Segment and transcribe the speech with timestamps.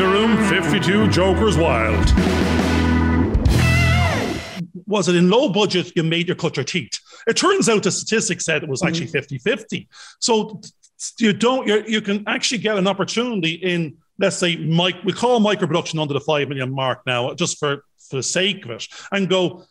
[0.00, 2.06] the room, 52 Jokers Wild.
[4.86, 6.98] Was it in low budget you made your cut your teeth?
[7.26, 9.12] It turns out the statistics said it was actually mm.
[9.12, 9.88] 50 50.
[10.18, 10.62] So
[11.18, 15.38] you don't, you you can actually get an opportunity in, let's say, Mike, we call
[15.38, 18.86] micro production under the 5 million mark now, just for, for the sake of it,
[19.12, 19.64] and go,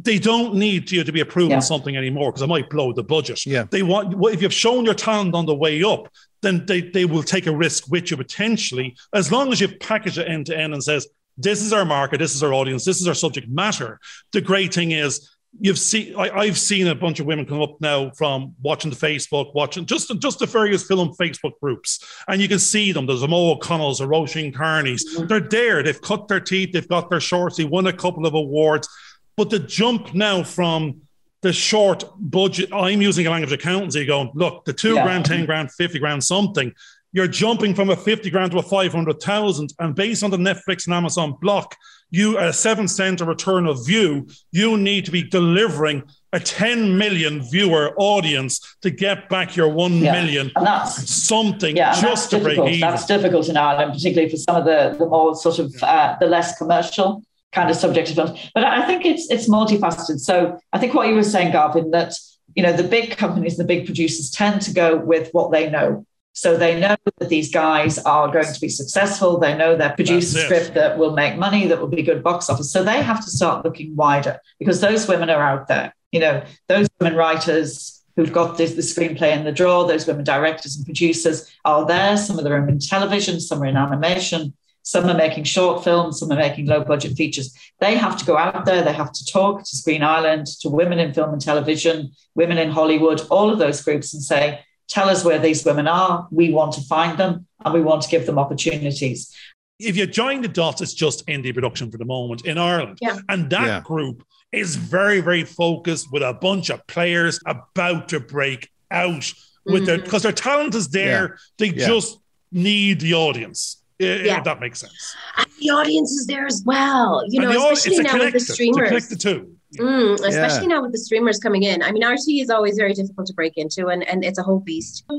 [0.00, 1.58] they don't need you to be approving Yeah.
[1.60, 3.44] something anymore because it might blow the budget.
[3.44, 3.64] Yeah.
[3.68, 6.08] They want well, if you've shown your talent on the way up,
[6.42, 10.18] then they, they will take a risk with you potentially, as long as you package
[10.18, 13.00] it end to end and says, this is our market, this is our audience, this
[13.00, 13.98] is our subject matter.
[14.32, 15.30] The great thing is
[15.60, 18.96] you've seen I, I've seen a bunch of women come up now from watching the
[18.96, 23.06] Facebook, watching just just the various film Facebook groups, and you can see them.
[23.06, 25.04] There's a Mo O'Connell's, a Roisin Carney's.
[25.16, 25.26] Mm-hmm.
[25.26, 25.82] They're there.
[25.82, 26.72] They've cut their teeth.
[26.72, 27.56] They've got their shorts.
[27.56, 28.88] They won a couple of awards.
[29.38, 31.00] But the jump now from
[31.42, 35.04] the short budget, I'm using a language accountancy going, look, the two Yeah.
[35.04, 36.72] grand, 10 grand, 50 grand, something.
[37.12, 39.72] You're jumping from a 50 grand to a 500,000.
[39.78, 41.76] And based on the Netflix and Amazon block,
[42.10, 47.40] you a seven cent return of view, you need to be delivering a 10 million
[47.48, 50.12] viewer audience to get back your one Yeah.
[50.20, 50.50] million
[50.96, 52.68] something yeah, just that's to break difficult.
[52.70, 52.80] even.
[52.90, 56.26] That's difficult in Ireland, particularly for some of the, the more sort of uh, the
[56.26, 58.38] less commercial kind of subject of.
[58.54, 60.20] But I think it's it's multifaceted.
[60.20, 62.14] So I think what you were saying, Garvin, that
[62.54, 66.04] you know the big companies, the big producers tend to go with what they know.
[66.32, 69.40] So they know that these guys are going to be successful.
[69.40, 72.48] They know they're producing a script that will make money, that will be good box
[72.48, 72.70] office.
[72.70, 75.92] So they have to start looking wider because those women are out there.
[76.12, 80.22] You know, those women writers who've got this, the screenplay in the drawer, those women
[80.22, 82.16] directors and producers are there.
[82.16, 84.54] Some of them are in television, some are in animation,
[84.88, 87.54] some are making short films, some are making low budget features.
[87.78, 90.98] They have to go out there, they have to talk to Screen Ireland, to women
[90.98, 95.26] in film and television, women in Hollywood, all of those groups and say, tell us
[95.26, 96.26] where these women are.
[96.30, 99.30] We want to find them and we want to give them opportunities.
[99.78, 102.96] if you join the dots, it's just indie production for the moment in Ireland.
[103.02, 103.18] Yeah.
[103.28, 103.80] And that Yeah.
[103.80, 109.30] group is very, very focused with a bunch of players about to break out
[109.66, 110.04] with their mm-hmm.
[110.04, 111.38] because their talent is there.
[111.58, 111.86] They Yeah.
[111.86, 112.18] just
[112.50, 113.78] need the audience.
[114.00, 114.40] I- If Yeah.
[114.42, 115.14] that makes sense.
[115.36, 117.22] And the audience is there as well.
[117.28, 118.88] You know, And the au- especially it's a now with connected, the to streamers.
[118.88, 119.48] connect the two.
[119.78, 120.74] Mm, especially Yeah.
[120.76, 121.82] now with the streamers coming in.
[121.82, 124.60] I mean, RTÉ is always very difficult to break into, and, and it's a whole
[124.60, 125.04] beast.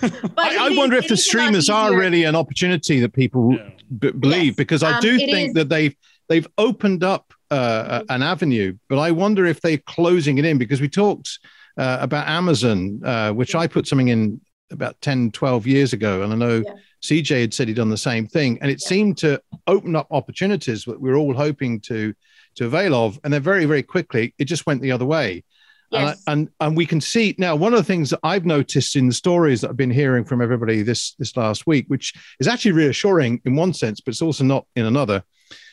[0.00, 2.36] But I, I it is- wonder if the is a lot streamers are really an
[2.36, 3.70] opportunity that people Yeah.
[3.98, 4.56] b- believe Yes.
[4.56, 5.94] because I Um, do think is- that they've
[6.28, 10.82] they've opened up uh, an avenue, but I wonder if they're closing it in because
[10.82, 11.38] we talked
[11.78, 14.40] uh, about Amazon, uh, which I put something in
[14.70, 16.74] about 10, 12 years ago, and I know Yeah.
[17.02, 20.84] CJ had said he'd done the same thing, and it seemed to open up opportunities
[20.84, 22.14] that we we're all hoping to
[22.56, 25.44] to avail of, and then very very quickly it just went the other way.
[25.90, 26.22] Yes.
[26.26, 29.14] and and we can see now one of the things that I've noticed in the
[29.14, 33.40] stories that I've been hearing from everybody this this last week, which is actually reassuring
[33.46, 35.22] in one sense, but it's also not in another,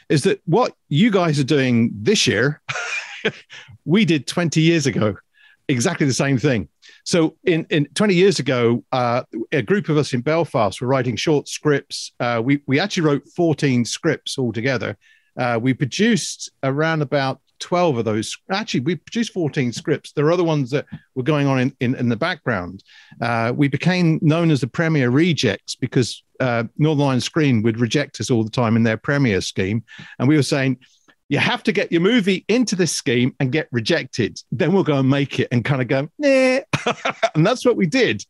[0.10, 2.62] is that what you guys are doing this year,
[3.86, 5.18] we did 20 years ago,
[5.68, 6.70] exactly the same thing.
[7.06, 11.16] So in, in 20 years ago, uh, a group of us in Belfast were writing
[11.16, 12.12] short scripts.
[12.20, 14.98] Uh, we, we actually wrote 14 scripts altogether.
[15.38, 18.36] Uh, we produced around about 12 of those.
[18.52, 20.14] Actually, we produced 14 scripts.
[20.14, 22.84] There are other ones that were going on in, in, in the background.
[23.22, 28.20] Uh, we became known as the Premier Rejects because uh, Northern Ireland Screen would reject
[28.20, 29.84] us all the time in their Premier scheme.
[30.18, 30.80] And we were saying,
[31.30, 34.40] you have to get your movie into this scheme and get rejected.
[34.52, 36.60] Then we'll go and make it and kind of go, nah.
[37.36, 38.24] and that's what we did.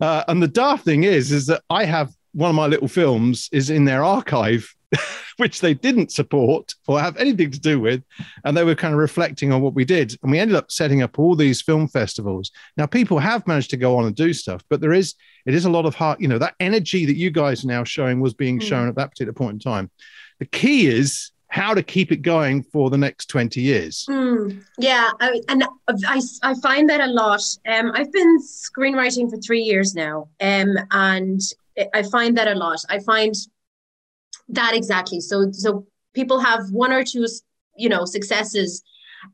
[0.00, 3.48] Uh, and the daft thing is, is that I have one of my little films
[3.52, 4.74] is in their archive,
[5.36, 8.02] which they didn't support or have anything to do with.
[8.44, 10.16] And they were kind of reflecting on what we did.
[10.22, 12.50] And we ended up setting up all these film festivals.
[12.76, 15.14] Now, people have managed to go on and do stuff, but there is,
[15.46, 17.84] it is a lot of heart, you know, that energy that you guys are now
[17.84, 18.62] showing was being Mm.
[18.62, 19.90] shown at that particular point in time.
[20.40, 24.06] The key is how to keep it going for the next 20 years.
[24.08, 25.64] Mm, yeah, I, and
[26.06, 27.42] I, I find that a lot.
[27.66, 31.40] Um, I've been screenwriting for three years now, um, and
[31.92, 32.78] I find that a lot.
[32.88, 33.34] I find
[34.48, 35.20] that exactly.
[35.20, 37.26] So, so people have one or two,
[37.76, 38.82] you know, successes,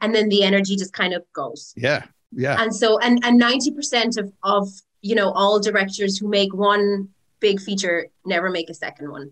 [0.00, 1.74] and then the energy just kind of goes.
[1.76, 2.04] Yeah.
[2.32, 2.60] Yeah.
[2.60, 4.68] And so, and and ninety percent of of
[5.00, 7.08] you know all directors who make one
[7.40, 9.30] big feature never make a second one,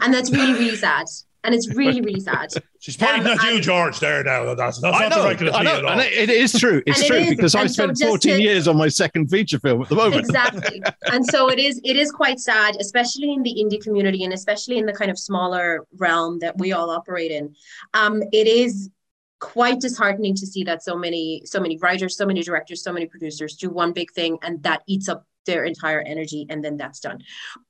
[0.00, 1.06] and that's really really sad.
[1.46, 2.50] And it's really really sad.
[2.80, 4.54] She's pointing Um, at you, and- George, there now.
[4.54, 5.90] That's, that's I not know, directed at I me know, at all.
[5.92, 6.82] and it, it is true.
[6.86, 9.28] It's And true is, because I and so spent 14 to- years on my second
[9.30, 10.16] feature film at the moment.
[10.20, 10.82] exactly
[11.12, 14.76] and so it is it is quite sad especially in the indie community and especially
[14.78, 17.54] in the kind of smaller realm that we all operate in
[17.94, 18.90] um it is
[19.38, 23.06] quite disheartening to see that so many so many writers so many directors so many
[23.06, 27.00] producers do one big thing and that eats up their entire energy and then that's
[27.00, 27.18] done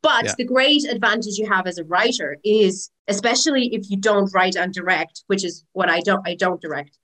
[0.03, 0.35] but Yeah.
[0.37, 4.73] the great advantage you have as a writer is especially if you don't write and
[4.75, 6.99] direct which is what i don't i don't direct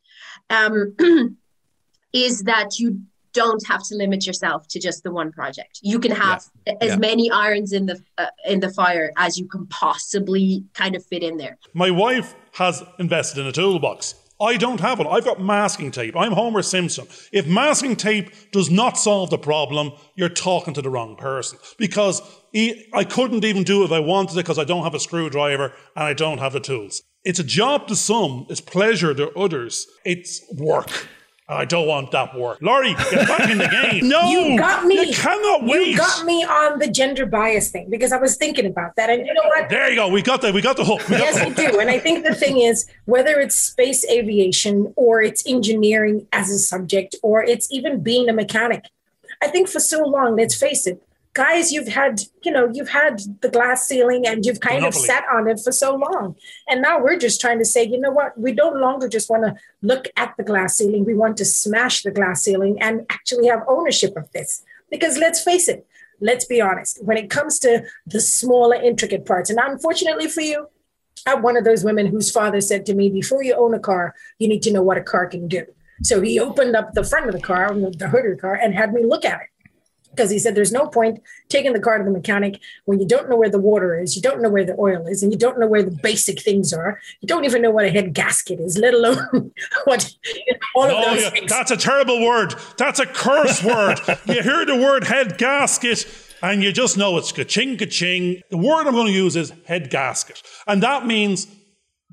[0.50, 0.96] um,
[2.12, 3.00] is that you
[3.32, 6.44] don't have to limit yourself to just the one project you can have
[6.82, 6.96] as Yeah.
[6.96, 11.22] many irons in the uh, in the fire as you can possibly kind of fit
[11.22, 14.14] in there My wife has invested in a toolbox.
[14.42, 15.06] I don't have one.
[15.06, 16.16] I've got masking tape.
[16.16, 17.06] I'm Homer Simpson.
[17.32, 21.58] If masking tape does not solve the problem, you're talking to the wrong person.
[21.78, 22.20] Because
[22.92, 25.72] I couldn't even do it if I wanted it because I don't have a screwdriver
[25.94, 27.02] and I don't have the tools.
[27.24, 29.86] It's a job to some, it's pleasure to others.
[30.04, 31.06] It's work.
[31.52, 32.58] And I don't want that work.
[32.62, 34.08] Laurie, get back in the game.
[34.08, 34.22] No!
[34.30, 35.06] You got me.
[35.06, 35.88] You cannot wait.
[35.88, 39.10] You got me on the gender bias thing because I was thinking about that.
[39.10, 39.68] And you know what?
[39.68, 40.08] There you go.
[40.08, 41.06] We got the, we got the hook.
[41.08, 41.80] We got Yes, the we do.
[41.80, 46.58] And I think the thing is, whether it's space aviation or it's engineering as a
[46.58, 48.86] subject or it's even being a mechanic,
[49.42, 51.02] I think for so long, let's face it,
[51.34, 55.02] guys, you've had, you know, you've had the glass ceiling and you've kind Monopoly.
[55.02, 56.36] of sat on it for so long.
[56.68, 58.38] And now we're just trying to say, you know what?
[58.38, 61.04] We don't longer just want to look at the glass ceiling.
[61.04, 64.62] We want to smash the glass ceiling and actually have ownership of this.
[64.90, 65.86] Because let's face it,
[66.20, 70.68] let's be honest, when it comes to the smaller, intricate parts, and unfortunately for you,
[71.26, 74.14] I'm one of those women whose father said to me, before you own a car,
[74.38, 75.64] you need to know what a car can do.
[76.02, 78.74] So he opened up the front of the car, the hood of the car, and
[78.74, 79.46] had me look at it.
[80.12, 83.28] Because he said, there's no point taking the car to the mechanic when you don't
[83.28, 85.58] know where the water is, you don't know where the oil is, and you don't
[85.58, 87.00] know where the basic things are.
[87.20, 89.52] You don't even know what a head gasket is, let alone
[89.84, 90.14] what
[90.74, 91.50] all of Oh, those yeah, things.
[91.50, 92.54] that's a terrible word.
[92.76, 93.98] That's a curse word.
[94.26, 96.06] You hear the word head gasket
[96.42, 98.42] and you just know it's ka-ching, ka-ching.
[98.50, 100.42] The word I'm going to use is head gasket.
[100.66, 101.46] And that means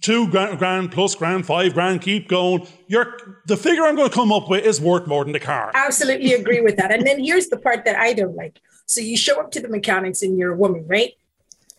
[0.01, 2.67] two grand, grand plus grand, five grand, keep going.
[2.87, 5.71] Your, the figure I'm going to come up with is worth more than the car.
[5.73, 6.91] absolutely agree with that.
[6.91, 8.59] And then here's the part that I don't like.
[8.85, 11.13] So you show up to the mechanics and you're a woman, right?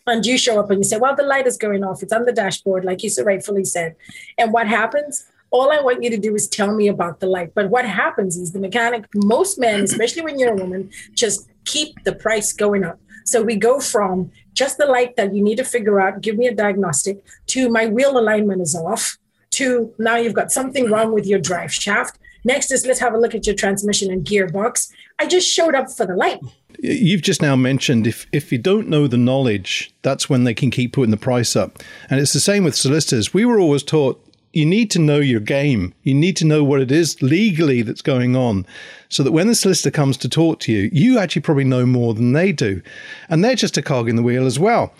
[0.06, 2.02] And you show up and you say, well, the light is going off.
[2.02, 3.96] It's on the dashboard, like you so rightfully said.
[4.38, 5.24] And what happens?
[5.50, 7.52] All I want you to do is tell me about the light.
[7.54, 12.02] But what happens is the mechanic, most men, especially when you're a woman, just keep
[12.04, 13.00] the price going up.
[13.24, 16.46] So we go from just the light that you need to figure out, give me
[16.46, 19.18] a diagnostic, to my wheel alignment is off,
[19.52, 20.94] to now you've got something mm-hmm.
[20.94, 22.18] wrong with your drive shaft.
[22.44, 24.90] Next is let's have a look at your transmission and gearbox.
[25.18, 26.40] I just showed up for the light.
[26.78, 30.70] You've just now mentioned if if you don't know the knowledge, that's when they can
[30.70, 31.82] keep putting the price up.
[32.08, 33.34] And it's the same with solicitors.
[33.34, 35.94] We were always taught you need to know your game.
[36.02, 38.66] You need to know what it is legally that's going on
[39.08, 42.14] so that when the solicitor comes to talk to you, you actually probably know more
[42.14, 42.82] than they do.
[43.28, 44.92] And they're just a cog in the wheel as well.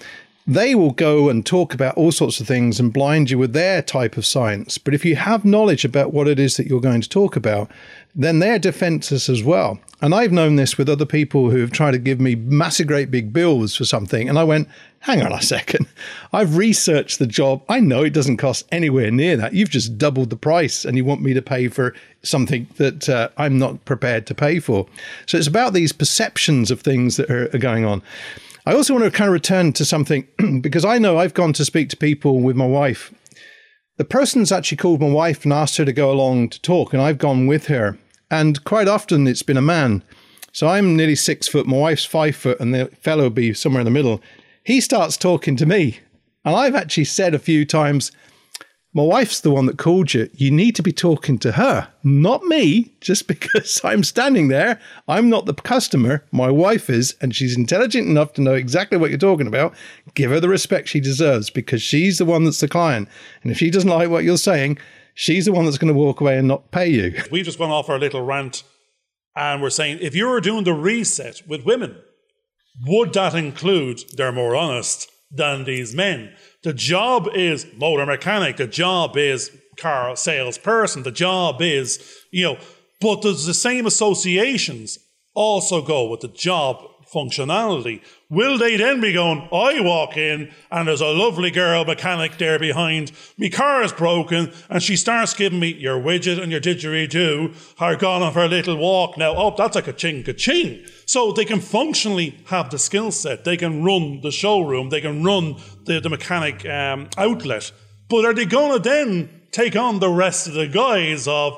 [0.47, 3.82] They will go and talk about all sorts of things and blind you with their
[3.82, 4.79] type of science.
[4.79, 7.70] But if you have knowledge about what it is that you're going to talk about,
[8.15, 9.79] then they're defenseless as well.
[10.03, 13.11] And I've known this with other people who have tried to give me massive, great
[13.11, 14.29] big bills for something.
[14.29, 14.67] And I went,
[15.01, 15.87] hang on a second.
[16.33, 17.62] I've researched the job.
[17.69, 19.53] I know it doesn't cost anywhere near that.
[19.53, 23.29] You've just doubled the price and you want me to pay for something that uh,
[23.37, 24.87] I'm not prepared to pay for.
[25.27, 28.03] So it's about these perceptions of things that are, are going on.
[28.67, 30.27] I also want to kind of return to something
[30.61, 33.12] because I know I've gone to speak to people with my wife.
[34.00, 37.02] The person's actually called my wife and asked her to go along to talk, and
[37.02, 37.99] I've gone with her.
[38.31, 40.02] And quite often it's been a man.
[40.52, 43.85] So I'm nearly six foot, my wife's five foot, and the fellow be somewhere in
[43.85, 44.23] the middle.
[44.64, 45.99] He starts talking to me.
[46.47, 48.11] And I've actually said a few times,
[48.92, 50.28] my wife's the one that called you.
[50.35, 54.80] You need to be talking to her, not me, just because I'm standing there.
[55.06, 56.25] I'm not the customer.
[56.32, 59.75] My wife is, and she's intelligent enough to know exactly what you're talking about.
[60.14, 63.09] Give her the respect she deserves because she's the one that's the client.
[63.42, 64.78] And if she doesn't like what you're saying,
[65.14, 67.23] she's the one that's going to walk away and not pay you.
[67.30, 68.64] We've just gone off our little rant
[69.37, 71.97] and we're saying if you were doing the reset with women,
[72.85, 76.35] would that include they're more honest than these men?
[76.63, 82.59] The job is motor mechanic, the job is car salesperson, the job is, you know,
[83.01, 84.99] but the same associations
[85.35, 88.03] also go with the job functionality?
[88.31, 92.61] Will they then be going, I walk in and there's a lovely girl mechanic there
[92.61, 97.57] behind, me car is broken, and she starts giving me your widget and your didgeridoo
[97.81, 99.35] are gone on for a little walk now.
[99.37, 100.85] Oh, that's like a ching a ching.
[101.07, 103.43] So they can functionally have the skill set.
[103.43, 104.91] They can run the showroom.
[104.91, 105.57] They can run
[105.87, 107.73] the, the mechanic um, outlet.
[108.09, 111.55] But are they going to then take on the rest of the guys of,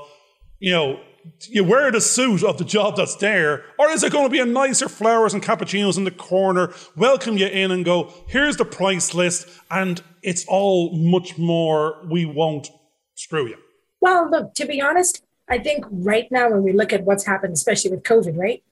[0.58, 1.00] you know,
[1.48, 4.40] you wear the suit of the job that's there, or is it going to be
[4.40, 8.64] a nicer flowers and cappuccinos in the corner, welcome you in and go, here's the
[8.64, 12.68] price list, and it's all much more, we won't
[13.14, 13.56] screw you.
[14.00, 17.52] Well, look, to be honest, I think right now when we look at what's happened,
[17.52, 18.62] especially with COVID, right?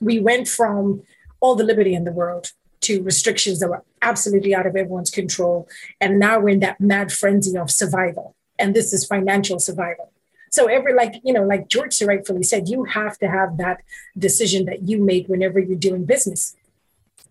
[0.00, 1.02] we went from
[1.40, 5.68] all the liberty in the world to restrictions that were absolutely out of everyone's control.
[6.00, 8.34] And now we're in that mad frenzy of survival.
[8.58, 10.10] And this is financial survival.
[10.50, 13.82] So every like, you know, like George so rightfully said, you have to have that
[14.18, 16.56] decision that you make whenever you're doing business.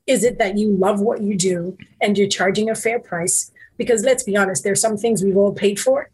[0.07, 3.51] Is it that you love what you do and you're charging a fair price?
[3.77, 6.09] Because let's be honest, there's some things we've all paid for.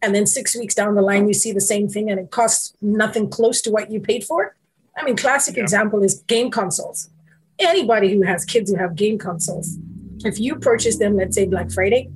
[0.00, 2.74] And then six weeks down the line, you see the same thing and it costs
[2.80, 4.54] nothing close to what you paid for.
[4.96, 5.62] I mean, classic yeah.
[5.64, 7.10] example is game consoles.
[7.58, 9.76] Anybody who has kids who have game consoles,
[10.24, 12.10] if you purchase them, let's say Black Friday,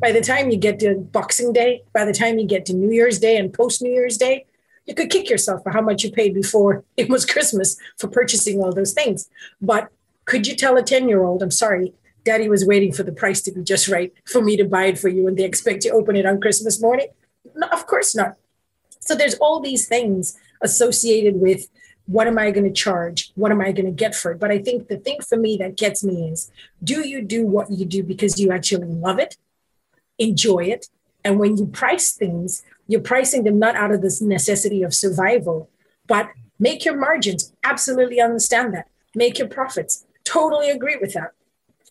[0.00, 2.90] by the time you get to Boxing Day, by the time you get to New
[2.90, 4.46] Year's Day and post New Year's Day,
[4.86, 8.60] you could kick yourself for how much you paid before it was Christmas for purchasing
[8.60, 9.28] all those things.
[9.60, 9.90] But
[10.24, 11.92] could you tell a 10 year old, I'm sorry,
[12.24, 14.98] daddy was waiting for the price to be just right for me to buy it
[14.98, 17.08] for you and they expect to open it on Christmas morning?
[17.54, 18.36] No, of course not.
[19.00, 21.68] So there's all these things associated with
[22.06, 23.32] what am I going to charge?
[23.34, 24.38] What am I going to get for it?
[24.38, 26.50] But I think the thing for me that gets me is
[26.82, 29.36] do you do what you do because you actually love it,
[30.18, 30.88] enjoy it?
[31.24, 35.68] And when you price things, you're pricing them not out of this necessity of survival,
[36.06, 37.52] but make your margins.
[37.64, 38.88] Absolutely understand that.
[39.14, 40.06] Make your profits.
[40.24, 41.32] Totally agree with that.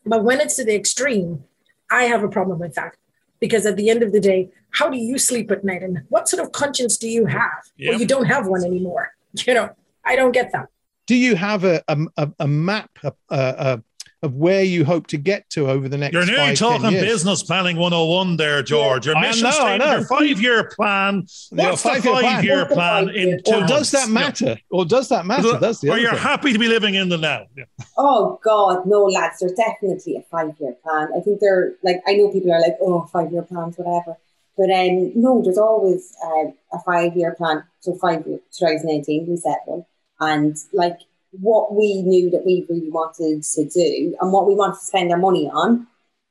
[0.05, 1.43] But when it's to the extreme,
[1.91, 2.96] I have a problem with that
[3.39, 6.27] because at the end of the day, how do you sleep at night and what
[6.27, 7.63] sort of conscience do you have?
[7.77, 7.91] Yep.
[7.91, 9.13] Well, you don't have one anymore.
[9.46, 9.69] You know,
[10.03, 10.67] I don't get that.
[11.05, 13.84] Do you have a a, a map a, a,
[14.24, 16.13] of where you hope to get to over the next?
[16.13, 19.05] You're nearly five, talking business planning 101 there, George.
[19.05, 21.21] Your mission know, statement, your five-year plan.
[21.50, 21.50] What's
[21.83, 24.45] the five-year plan in two Or does that matter?
[24.45, 24.55] Yeah.
[24.71, 25.57] Or does that matter?
[25.57, 26.19] That's the or you're thing.
[26.19, 27.45] happy to be living in the now.
[27.55, 27.65] Yeah.
[27.97, 29.39] Oh God, no, lads.
[29.39, 31.09] There's definitely a five-year plan.
[31.15, 34.17] I think they're like I know people are like, oh, five-year plans, whatever.
[34.57, 37.63] But um, no, there's always uh, a five-year plan.
[37.81, 39.86] So five year, 2018, we set one
[40.19, 41.00] and like
[41.39, 45.12] what we knew that we really wanted to do and what we wanted to spend
[45.12, 45.88] our money on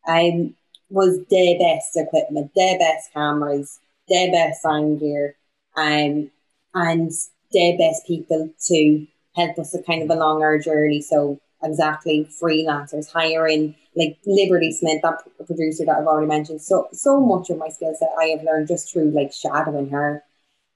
[0.08, 0.54] um,
[0.90, 5.36] was their best equipment, their best cameras, their best sound gear,
[5.76, 6.30] um,
[6.74, 7.10] and
[7.52, 11.02] their best people to help us kind of along our journey.
[11.02, 16.60] So exactly freelancers, hiring like Liberty Smith, that producer that I've already mentioned.
[16.62, 20.22] So so much of my skill set I have learned just through like shadowing her.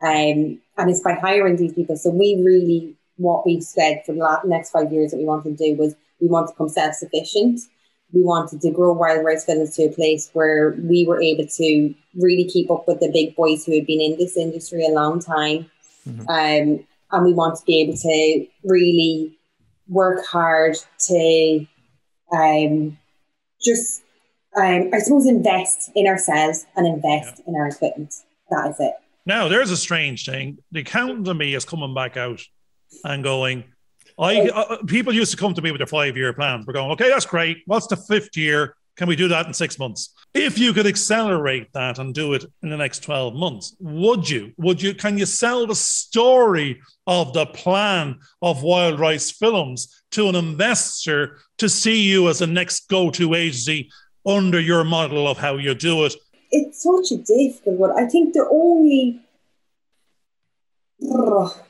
[0.02, 1.96] Um, and it's by hiring these people.
[1.96, 5.64] So we really what we said for the next five years that we wanted to
[5.64, 7.60] do was we want to become self-sufficient.
[8.12, 11.94] We wanted to grow Wild Rice Films to a place where we were able to
[12.16, 15.20] really keep up with the big boys who had been in this industry a long
[15.20, 15.70] time.
[16.08, 16.28] Mm-hmm.
[16.28, 19.38] Um, and we want to be able to really
[19.88, 20.76] work hard
[21.08, 21.66] to
[22.32, 22.98] um,
[23.62, 24.02] just,
[24.56, 27.44] um, I suppose, invest in ourselves and invest yeah.
[27.48, 28.14] in our equipment.
[28.50, 28.94] That is it.
[29.26, 30.58] Now, there's a strange thing.
[30.72, 32.40] The accountant to me is coming back out
[33.04, 33.64] and going,
[34.18, 36.66] I uh, people used to come to me with their five year plans.
[36.66, 37.58] We're going, okay, that's great.
[37.66, 38.76] What's the fifth year?
[38.96, 40.12] Can we do that in six months?
[40.34, 44.52] If you could accelerate that and do it in the next 12 months, would you?
[44.58, 44.94] Would you?
[44.94, 51.38] Can you sell the story of the plan of Wild Rice Films to an investor
[51.58, 53.90] to see you as the next go to agency
[54.26, 56.14] under your model of how you do it?
[56.50, 57.98] It's such a difficult one.
[57.98, 59.20] I think the only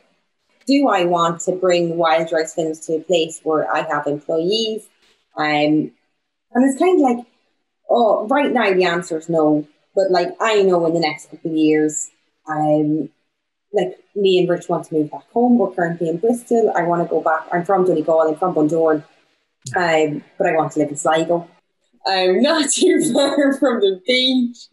[0.70, 4.88] do I want to bring Wild Rice Films to a place where I have employees?
[5.36, 5.90] Um,
[6.52, 7.26] and it's kind of like,
[7.90, 9.66] oh, right now the answer is no.
[9.96, 12.10] But like I know in the next couple of years,
[12.48, 13.08] um,
[13.72, 15.58] like me and Rich want to move back home.
[15.58, 16.72] We're currently in Bristol.
[16.76, 17.48] I want to go back.
[17.52, 18.28] I'm from Donegal.
[18.28, 19.02] I'm from Bundoran.
[19.76, 21.48] Um, but I want to live in Sligo.
[22.06, 24.68] I'm not too far from the beach.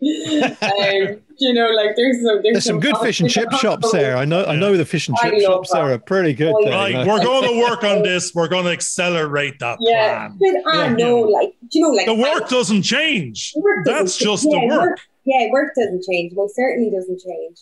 [0.62, 3.92] um, you know, like there's some there's, there's some, some good fish and chip shops
[3.92, 4.18] there.
[4.18, 5.78] I know I know the fish and chip shops that.
[5.84, 6.54] there are pretty good.
[6.58, 8.34] Oh, right, we're going to work on this.
[8.34, 10.40] We're going to accelerate that yeah, plan.
[10.40, 10.94] But I yeah.
[10.94, 13.54] know, like you know, like the work I, doesn't change.
[13.54, 14.90] Doesn't That's just yeah, the work.
[14.90, 15.00] work.
[15.26, 16.34] Yeah, work doesn't change.
[16.34, 17.58] Well, certainly doesn't change.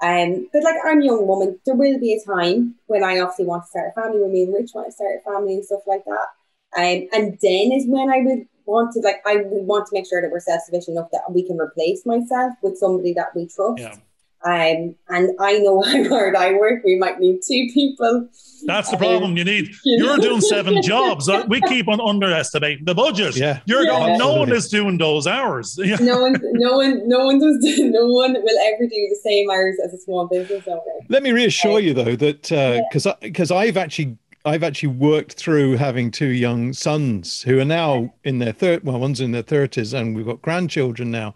[0.00, 3.46] Um, but like I'm a young woman, there will be a time when I obviously
[3.46, 5.64] want to start a family, when me and Rich want to start a family and
[5.64, 6.28] stuff like that.
[6.76, 10.06] Um, and then is when I would want to like I would want to make
[10.06, 13.48] sure that we're self sufficient enough that we can replace myself with somebody that we
[13.48, 13.80] trust.
[13.80, 13.96] Yeah.
[14.44, 16.84] Um, and I know how hard I work.
[16.84, 18.28] We might need two people.
[18.66, 19.32] That's the problem.
[19.32, 19.70] Um, you need.
[19.84, 21.28] You're doing seven jobs.
[21.28, 23.36] Uh, we keep on underestimating the budget.
[23.36, 23.90] Yeah, you're yeah.
[23.90, 24.18] going.
[24.18, 25.76] No one is doing those hours.
[26.00, 26.36] no one.
[26.52, 27.08] No one.
[27.08, 27.58] No one does.
[27.78, 30.80] No one will ever do the same hours as a small business owner.
[31.08, 34.16] Let me reassure um, you though that because uh, because I've actually
[34.48, 38.82] I've actually worked through having two young sons who are now in their third.
[38.82, 41.34] Well, one's in their thirties, and we've got grandchildren now.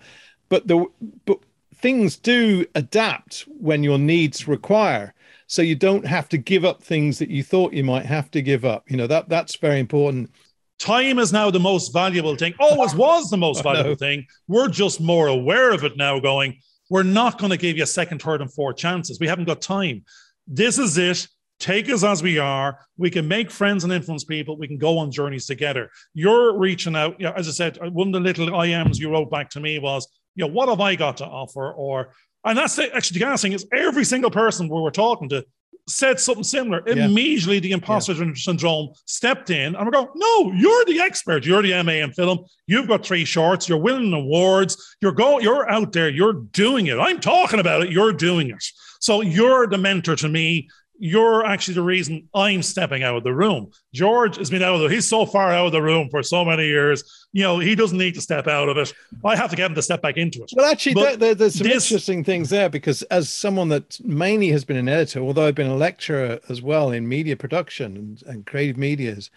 [0.49, 0.87] But the
[1.27, 1.39] but
[1.75, 5.15] things do adapt when your needs require.
[5.49, 8.41] so you don't have to give up things that you thought you might have to
[8.41, 8.91] give up.
[8.91, 10.31] You know that that's very important.
[10.79, 12.55] Time is now the most valuable thing.
[12.59, 14.27] Always was the most valuable thing.
[14.49, 16.19] We're just more aware of it now.
[16.21, 19.21] Going, we're not going to give you a second, third, and fourth chances.
[19.21, 20.05] We haven't got time.
[20.47, 21.29] This is it
[21.63, 22.79] take us as we are.
[22.99, 24.59] We can make friends and influence people.
[24.59, 25.91] We can go on journeys together.
[26.13, 27.19] You're reaching out.
[27.21, 29.79] Yeah, as I said, uh, one of the little IMs you wrote back to me
[29.79, 31.73] was, you know, what have I got to offer?
[31.73, 32.13] Or,
[32.45, 35.45] and that's the, actually the gas thing is every single person we were talking to
[35.89, 36.83] said something similar.
[36.87, 37.07] Yeah.
[37.07, 38.33] Immediately, the imposter yeah.
[38.35, 41.45] syndrome stepped in, and we're going, "No, you're the expert.
[41.45, 42.45] You're the MA in film.
[42.67, 43.69] You've got three shorts.
[43.69, 44.97] You're winning awards.
[45.01, 45.43] You're going.
[45.43, 46.09] You're out there.
[46.09, 46.99] You're doing it.
[46.99, 47.91] I'm talking about it.
[47.91, 48.65] You're doing it.
[49.01, 50.69] So you're the mentor to me
[51.05, 53.73] you're actually the reason I'm stepping out of the room.
[53.93, 56.45] George has been out of the, he's so far out of the room for so
[56.45, 57.27] many years.
[57.33, 58.95] You know, he doesn't need to step out of it.
[59.25, 60.53] I have to get him to step back into it.
[60.55, 64.51] Well, actually, there, there, there's some this, interesting things there because as someone that mainly
[64.51, 68.23] has been an editor, although I've been a lecturer as well in media production and,
[68.25, 69.29] and creative medias,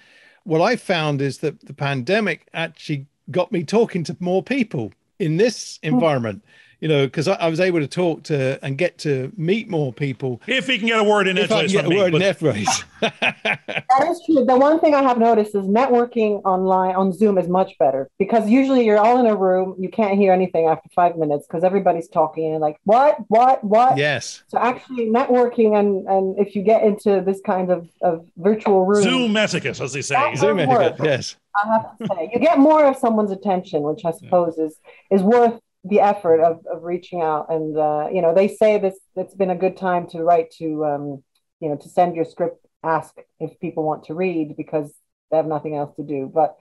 [0.44, 5.38] what I found is that the pandemic actually got me talking to more people in
[5.38, 5.96] this hmm.
[5.96, 6.44] environment
[6.80, 9.94] you know, because I, I, was able to talk to and get to meet more
[9.94, 10.42] people.
[10.48, 12.22] If he can get a word in edgeways get a me, word but...
[12.22, 12.84] in edgeways.
[13.02, 14.46] that is true.
[14.46, 18.50] The one thing I have noticed is networking online on Zoom is much better because
[18.50, 22.08] usually you're all in a room, you can't hear anything after five minutes because everybody's
[22.08, 23.98] talking and like what, what, what.
[23.98, 24.44] Yes.
[24.48, 29.04] So actually, networking and and if you get into this kind of of virtual room,
[29.04, 30.36] Zoom etiquette, as they say.
[30.36, 30.96] Zoom etiquette.
[31.04, 31.36] Yes.
[31.56, 34.66] I have to say, you get more of someone's attention, which I suppose yeah.
[34.66, 34.80] is
[35.12, 38.96] is worth the effort of, of reaching out and uh, you know they say this
[39.16, 41.24] it's been a good time to write to um,
[41.60, 44.94] you know to send your script ask if people want to read because
[45.32, 46.32] they have nothing else to do.
[46.34, 46.56] But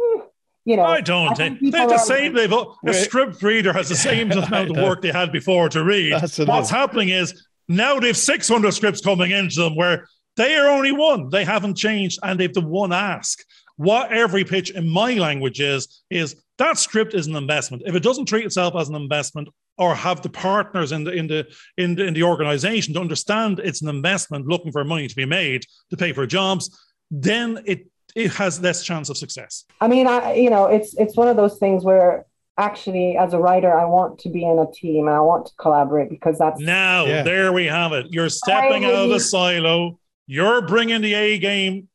[0.00, 0.20] hmm,
[0.64, 2.34] you know i don't I they're the same.
[2.34, 6.12] they've a script reader has the same amount of work they had before to read.
[6.46, 11.28] What's happening is now they've 600 scripts coming into them where they are only one.
[11.28, 13.40] They haven't changed and they've the one ask.
[13.76, 17.82] What every pitch in my language is is that script is an investment.
[17.86, 21.26] If it doesn't treat itself as an investment or have the partners in the in
[21.26, 25.16] the in the, in the organization to understand it's an investment looking for money to
[25.16, 26.70] be made to pay for jobs,
[27.10, 29.64] then it it has less chance of success.
[29.80, 32.26] I mean, I you know, it's it's one of those things where
[32.58, 35.52] actually as a writer i want to be in a team and i want to
[35.58, 37.22] collaborate because that's now yeah.
[37.22, 38.06] there we have it.
[38.10, 39.98] You're stepping out of the silo.
[40.26, 41.88] You're bringing the a game.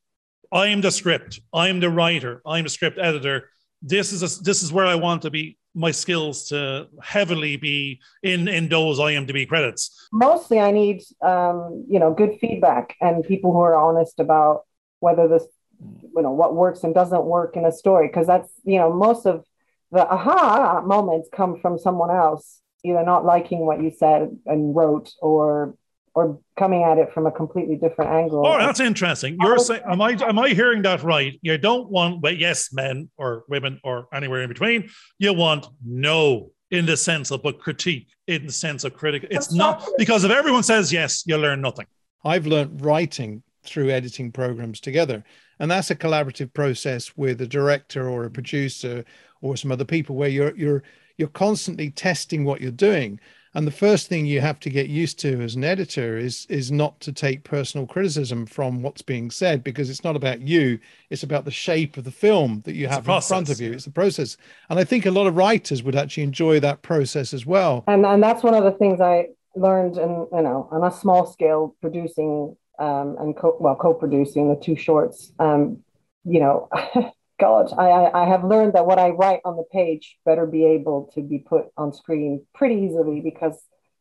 [0.50, 1.40] I'm the script.
[1.54, 2.42] I'm the writer.
[2.44, 3.50] I'm the script editor
[3.82, 8.00] this is a, this is where I want to be my skills to heavily be
[8.22, 10.08] in in those IMDb credits.
[10.12, 14.62] Mostly, I need um, you know good feedback and people who are honest about
[15.00, 15.44] whether this
[15.80, 19.26] you know what works and doesn't work in a story because that's you know most
[19.26, 19.44] of
[19.92, 25.12] the aha moments come from someone else either not liking what you said and wrote
[25.20, 25.74] or
[26.18, 28.44] or coming at it from a completely different angle.
[28.44, 29.36] Oh, that's interesting.
[29.40, 31.38] You're saying, am I am I hearing that right?
[31.42, 34.90] You don't want, but yes, men or women or anywhere in between.
[35.18, 39.28] You want no in the sense of but critique in the sense of critical.
[39.30, 41.86] It's not because if everyone says yes, you learn nothing.
[42.24, 45.22] I've learned writing through editing programs together,
[45.60, 49.04] and that's a collaborative process with a director or a producer
[49.40, 50.82] or some other people where you're you're
[51.16, 53.20] you're constantly testing what you're doing
[53.58, 56.70] and the first thing you have to get used to as an editor is is
[56.70, 60.78] not to take personal criticism from what's being said because it's not about you.
[61.10, 63.60] It's about the shape of the film that you it's have process, in front of
[63.60, 63.70] you.
[63.70, 63.74] yeah.
[63.74, 64.36] it's the process.
[64.70, 67.82] And i think a lot of writers would actually enjoy that process as well.
[67.88, 71.26] And and that's one of the things i learned in you know on a small
[71.26, 75.78] scale producing um, and co- well co-producing the two shorts um,
[76.22, 76.68] you know
[77.38, 81.10] God, I, I have learned that what I write on the page better be able
[81.14, 83.56] to be put on screen pretty easily because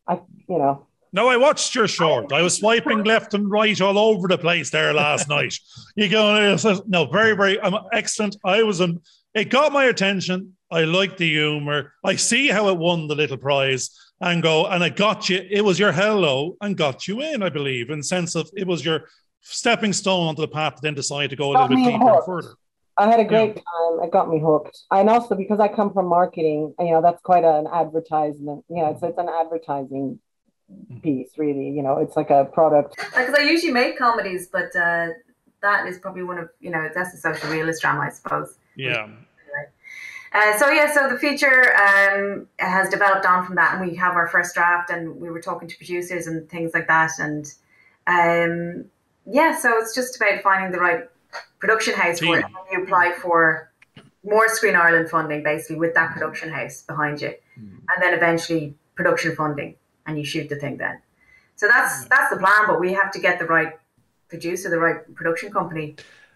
[0.07, 0.87] I, you know.
[1.13, 2.33] No, I watched your short.
[2.33, 5.53] I was swiping left and right all over the place there last night.
[5.95, 8.35] You go, no, very, very um, excellent.
[8.43, 9.01] I was, um,
[9.33, 10.57] it got my attention.
[10.71, 11.93] I liked the humor.
[12.03, 15.45] I see how it won the little prize and go, and I got you.
[15.49, 18.83] It was your hello and got you in, I believe, in sense of it was
[18.83, 19.07] your
[19.41, 22.25] stepping stone onto the path to then decide to go a little bit deeper and
[22.25, 22.55] further.
[22.97, 23.61] I had a great yeah.
[23.61, 24.03] time.
[24.03, 24.79] It got me hooked.
[24.91, 28.65] And also because I come from marketing, you know, that's quite an advertisement.
[28.69, 30.19] You know, it's it's an advertising
[31.01, 31.69] piece, really.
[31.69, 32.95] You know, it's like a product.
[32.97, 35.09] Because I usually make comedies, but uh,
[35.61, 38.57] that is probably one of you know that's a social realist drama, I suppose.
[38.75, 39.07] Yeah.
[40.33, 44.15] Uh, so yeah, so the feature um, has developed on from that, and we have
[44.15, 47.53] our first draft, and we were talking to producers and things like that, and
[48.07, 48.85] um,
[49.25, 51.09] yeah, so it's just about finding the right
[51.59, 52.21] production house.
[52.21, 53.71] And you apply for
[54.23, 57.71] more Screen Ireland funding, basically, with that production house behind you, mm.
[57.71, 61.01] and then eventually production funding, and you shoot the thing then.
[61.55, 63.73] So that's that's the plan, but we have to get the right
[64.29, 65.95] producer, the right production company.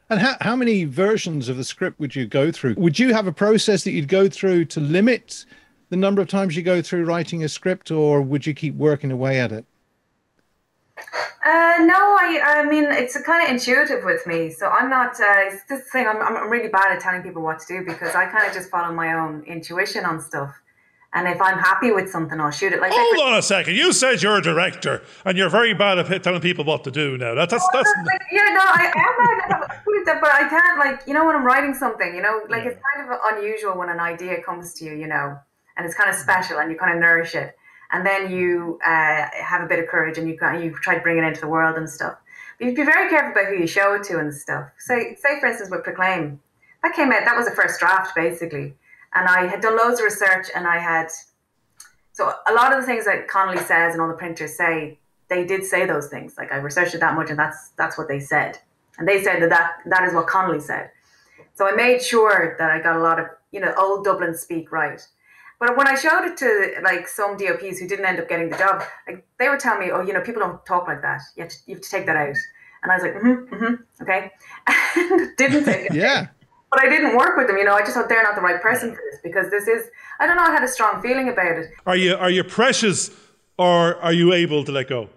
[0.09, 2.75] And how, how many versions of the script would you go through?
[2.77, 5.45] Would you have a process that you'd go through to limit
[5.89, 9.11] the number of times you go through writing a script, or would you keep working
[9.11, 9.65] away at it?
[11.43, 14.51] Uh, no, I, I mean, it's kind of intuitive with me.
[14.51, 17.59] So I'm not, uh, it's this thing, I'm, I'm really bad at telling people what
[17.59, 20.53] to do because I kind of just follow my own intuition on stuff.
[21.13, 22.79] And if I'm happy with something, I'll shoot it.
[22.79, 23.75] Like, hold on a second.
[23.75, 27.17] You said you're a director, and you're very bad at telling people what to do.
[27.17, 31.13] Now that's that's, that's like, yeah, no, I am bad, but I can't like you
[31.13, 32.69] know when I'm writing something, you know, like yeah.
[32.69, 35.37] it's kind of unusual when an idea comes to you, you know,
[35.75, 37.57] and it's kind of special, and you kind of nourish it
[37.91, 41.17] and then you uh, have a bit of courage and you you try to bring
[41.17, 42.17] it into the world and stuff.
[42.57, 44.69] But you'd be very careful about who you show it to and stuff.
[44.77, 46.39] Say, say for instance, with Proclaim,
[46.83, 47.25] that came out.
[47.25, 48.73] That was the first draft basically,
[49.13, 51.07] and I had done loads of research and I had.
[52.13, 54.99] So a lot of the things that Connolly says and all the printers say,
[55.29, 56.35] they did say those things.
[56.37, 58.57] Like I researched it that much, and that's that's what they said.
[58.97, 60.91] And they said that that, that is what Connolly said.
[61.53, 64.71] So I made sure that I got a lot of you know old Dublin speak
[64.71, 65.01] right.
[65.61, 68.57] But when I showed it to like some DOPs who didn't end up getting the
[68.57, 71.21] job, like they would tell me, "Oh, you know, people don't talk like that.
[71.37, 72.35] You have to, you have to take that out."
[72.81, 74.31] And I was like, "Mm-hmm, mm-hmm, okay,"
[74.97, 75.93] and didn't take it.
[75.93, 76.29] yeah.
[76.71, 77.57] But I didn't work with them.
[77.57, 79.87] You know, I just thought they're not the right person for this because this is.
[80.19, 80.41] I don't know.
[80.41, 81.69] I had a strong feeling about it.
[81.85, 83.11] Are you are you precious,
[83.59, 85.09] or are you able to let go?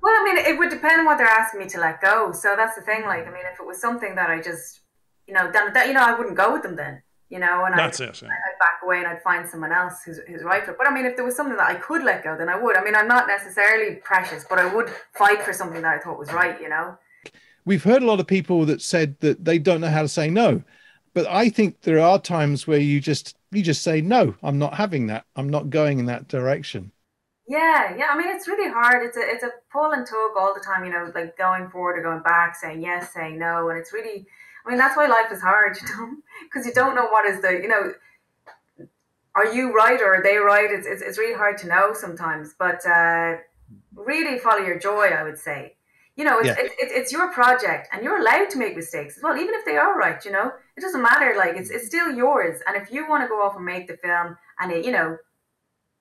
[0.00, 2.30] Well, I mean, it would depend on what they're asking me to let go.
[2.30, 3.02] So that's the thing.
[3.02, 4.80] Like, I mean, if it was something that I just,
[5.26, 7.78] you know, then that you know, I wouldn't go with them then you know, and
[7.78, 8.28] That's I'd, it, yeah.
[8.28, 10.78] I'd back away and I'd find someone else who's, who's right for it.
[10.78, 12.76] But I mean, if there was something that I could let go, then I would.
[12.76, 16.18] I mean, I'm not necessarily precious, but I would fight for something that I thought
[16.18, 16.96] was right, you know.
[17.64, 20.30] We've heard a lot of people that said that they don't know how to say
[20.30, 20.62] no,
[21.12, 24.34] but I think there are times where you just you just say no.
[24.42, 25.26] I'm not having that.
[25.36, 26.92] I'm not going in that direction.
[27.46, 28.08] Yeah, yeah.
[28.10, 29.04] I mean, it's really hard.
[29.04, 30.84] It's a it's a pull and tug all the time.
[30.84, 34.26] You know, like going forward or going back, saying yes, saying no, and it's really
[34.66, 37.40] I mean, that's why life is hard, you know, because you don't know what is
[37.40, 37.92] the, you know,
[39.34, 40.70] are you right or are they right?
[40.70, 43.36] It's, it's, it's really hard to know sometimes, but uh,
[43.94, 45.74] really follow your joy, I would say.
[46.16, 46.58] You know, it's, yeah.
[46.58, 49.64] it, it, it's your project and you're allowed to make mistakes as well, even if
[49.64, 51.34] they are right, you know, it doesn't matter.
[51.36, 52.60] Like, it's, it's still yours.
[52.66, 55.16] And if you want to go off and make the film and it, you know,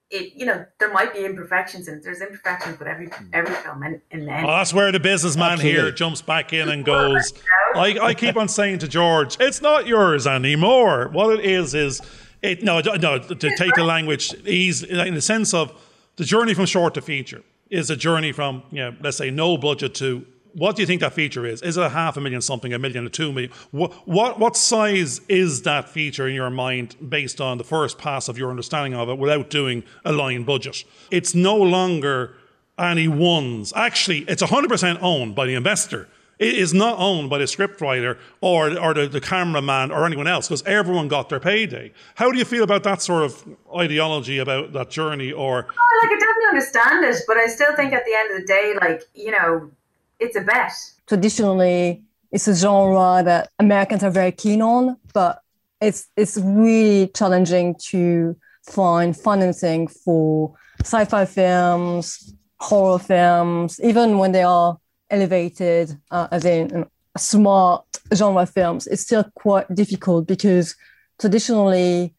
[0.09, 3.25] it you know there might be imperfections and there's imperfections with every hmm.
[3.33, 4.47] every film and in the end.
[4.47, 5.81] Well, that's where the businessman Absolutely.
[5.81, 7.33] here jumps back in and goes.
[7.75, 11.09] I, I keep on saying to George, it's not yours anymore.
[11.09, 12.01] What it is is
[12.41, 15.73] it no no to take the language ease in the sense of
[16.15, 19.57] the journey from short to feature is a journey from you know, let's say no
[19.57, 20.25] budget to
[20.57, 21.61] what do you think that feature is?
[21.61, 23.51] Is it a half a million something, a million, a two million?
[23.69, 28.27] What, what, what size is that feature in your mind based on the first pass
[28.27, 30.83] of your understanding of it without doing a line budget?
[31.11, 32.33] It's no longer
[32.79, 33.71] anyone's.
[33.75, 36.09] Actually, it's 100% owned by the investor.
[36.39, 40.47] It is not owned by the scriptwriter or, or the, the cameraman or anyone else
[40.47, 41.91] because everyone got their payday.
[42.15, 43.43] How do you feel about that sort of
[43.75, 45.31] ideology about that journey?
[45.31, 48.41] Or Oh, like I definitely understand it, but I still think at the end of
[48.41, 49.71] the day, like you know,
[50.19, 50.71] it's a bet.
[51.07, 55.41] Traditionally, it's a genre that Americans are very keen on, but
[55.81, 64.43] it's it's really challenging to find financing for sci-fi films, horror films, even when they
[64.43, 64.77] are
[65.09, 66.85] elevated uh, as in
[67.17, 68.87] smart genre films.
[68.87, 70.75] It's still quite difficult because
[71.19, 72.13] traditionally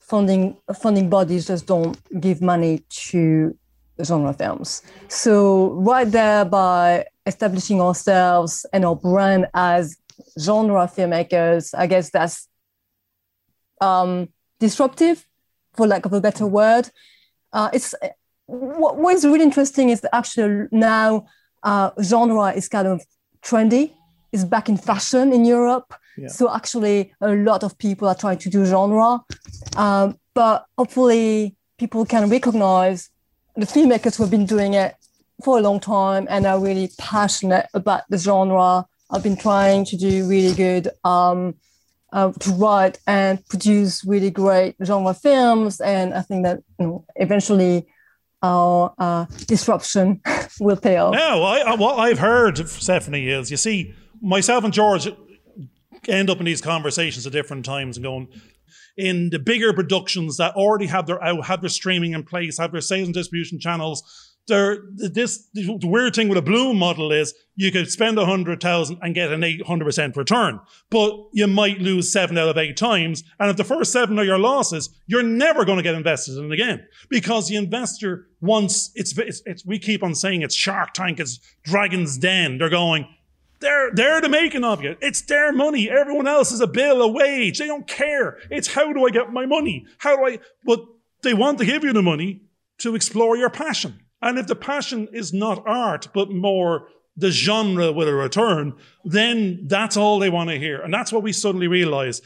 [0.00, 3.56] funding funding bodies just don't give money to
[4.02, 4.82] genre films.
[5.08, 9.96] So right there by establishing ourselves and our brand as
[10.38, 12.48] genre filmmakers, I guess that's
[13.80, 14.28] um,
[14.60, 15.26] disruptive,
[15.74, 16.90] for lack of a better word.
[17.52, 17.94] Uh, it's
[18.46, 21.26] what, what is really interesting is that actually now
[21.62, 23.02] uh, genre is kind of
[23.42, 23.92] trendy.
[24.32, 25.94] It's back in fashion in Europe.
[26.16, 26.28] Yeah.
[26.28, 29.20] So actually, a lot of people are trying to do genre,
[29.76, 33.10] um, but hopefully, people can recognize
[33.56, 34.94] the filmmakers who have been doing it
[35.44, 38.86] for a long time and are really passionate about the genre.
[39.10, 41.54] I've been trying to do really good, um,
[42.12, 45.80] uh, to write and produce really great genre films.
[45.80, 47.86] And I think that you know, eventually
[48.42, 50.20] our uh, disruption
[50.60, 51.14] will pay off.
[51.14, 55.08] Now, I, what I've heard, Stephanie, is you see, myself and George
[56.08, 58.28] end up in these conversations at different times and going,
[58.96, 62.72] in the bigger productions that already have their uh, have their streaming in place, have
[62.72, 67.34] their sales and distribution channels, there, this the weird thing with a Blum model is
[67.56, 71.46] you could spend a hundred thousand and get an eight hundred percent return, but you
[71.46, 73.24] might lose seven out of eight times.
[73.40, 76.52] And if the first seven are your losses, you're never going to get invested in
[76.52, 81.20] again because the investor wants it's, it's, it's we keep on saying it's Shark Tank,
[81.20, 82.58] it's Dragon's Den.
[82.58, 83.06] They're going.
[83.60, 84.98] They're, they're the making of it.
[85.00, 85.88] It's their money.
[85.88, 87.58] Everyone else is a bill, a wage.
[87.58, 88.38] They don't care.
[88.50, 89.86] It's how do I get my money?
[89.98, 90.80] How do I, but
[91.22, 92.42] they want to give you the money
[92.78, 94.00] to explore your passion.
[94.20, 99.66] And if the passion is not art, but more the genre with a return, then
[99.66, 100.80] that's all they want to hear.
[100.80, 102.20] And that's what we suddenly realize.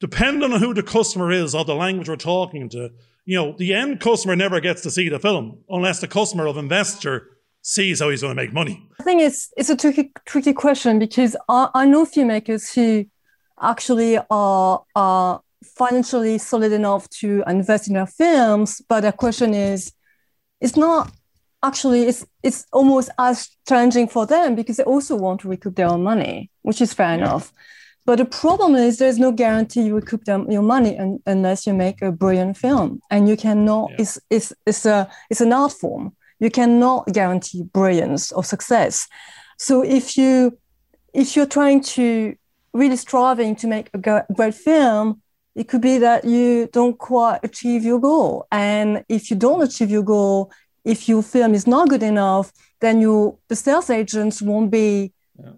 [0.00, 2.90] Depending on who the customer is or the language we're talking to,
[3.24, 6.56] you know, the end customer never gets to see the film unless the customer of
[6.56, 7.28] investor
[7.62, 8.86] sees how he's going to make money.
[8.98, 13.06] I think it's it's a tricky tricky question because I, I know filmmakers who
[13.60, 19.92] actually are are financially solid enough to invest in their films, but the question is,
[20.60, 21.10] it's not
[21.62, 25.88] actually it's it's almost as challenging for them because they also want to recoup their
[25.88, 27.24] own money, which is fair yeah.
[27.24, 27.52] enough.
[28.06, 31.74] But the problem is there's no guarantee you recoup them, your money un, unless you
[31.74, 33.90] make a brilliant film, and you cannot.
[33.90, 33.96] Yeah.
[34.00, 36.16] It's it's it's a it's an art form.
[36.40, 39.06] You cannot guarantee brilliance or success.
[39.58, 40.58] So if you
[41.12, 42.34] if you're trying to
[42.72, 45.20] really striving to make a great film,
[45.54, 48.46] it could be that you don't quite achieve your goal.
[48.50, 50.50] And if you don't achieve your goal,
[50.84, 55.52] if your film is not good enough, then you the sales agents won't be yeah.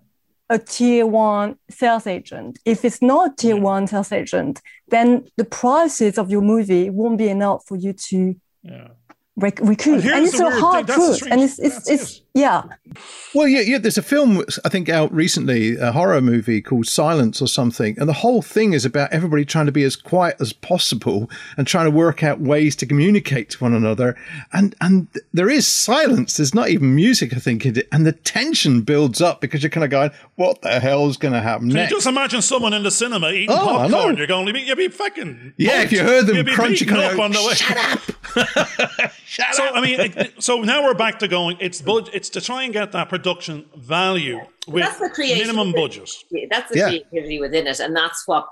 [0.50, 2.58] a tier one sales agent.
[2.64, 3.62] If it's not tier yeah.
[3.62, 8.34] one sales agent, then the prices of your movie won't be enough for you to
[8.64, 8.88] yeah
[9.36, 10.04] recruit.
[10.04, 11.22] And, and it's a hard truth.
[11.30, 12.22] And it's, it's, it's, it.
[12.34, 12.64] yeah.
[13.34, 13.78] Well, yeah, yeah.
[13.78, 17.98] There's a film, I think, out recently, a horror movie called Silence or something.
[17.98, 21.66] And the whole thing is about everybody trying to be as quiet as possible and
[21.66, 24.16] trying to work out ways to communicate to one another.
[24.52, 26.36] And, and there is silence.
[26.36, 27.64] There's not even music, I think.
[27.64, 31.32] And the tension builds up because you're kind of going, what the hell is going
[31.32, 31.90] to happen Can next?
[31.90, 34.18] You just imagine someone in the cinema eating oh, popcorn.
[34.18, 35.54] You're going, you'd be fucking.
[35.56, 37.54] Yeah, if you heard them crunch, you kind of on the way.
[37.62, 38.11] Shut up.
[39.24, 39.74] Shut so up.
[39.74, 41.56] I mean, it, so now we're back to going.
[41.60, 45.72] It's bud- It's to try and get that production value with that's the creation minimum
[45.72, 46.08] budget.
[46.50, 46.88] That's the yeah.
[46.88, 48.48] creativity within it, and that's what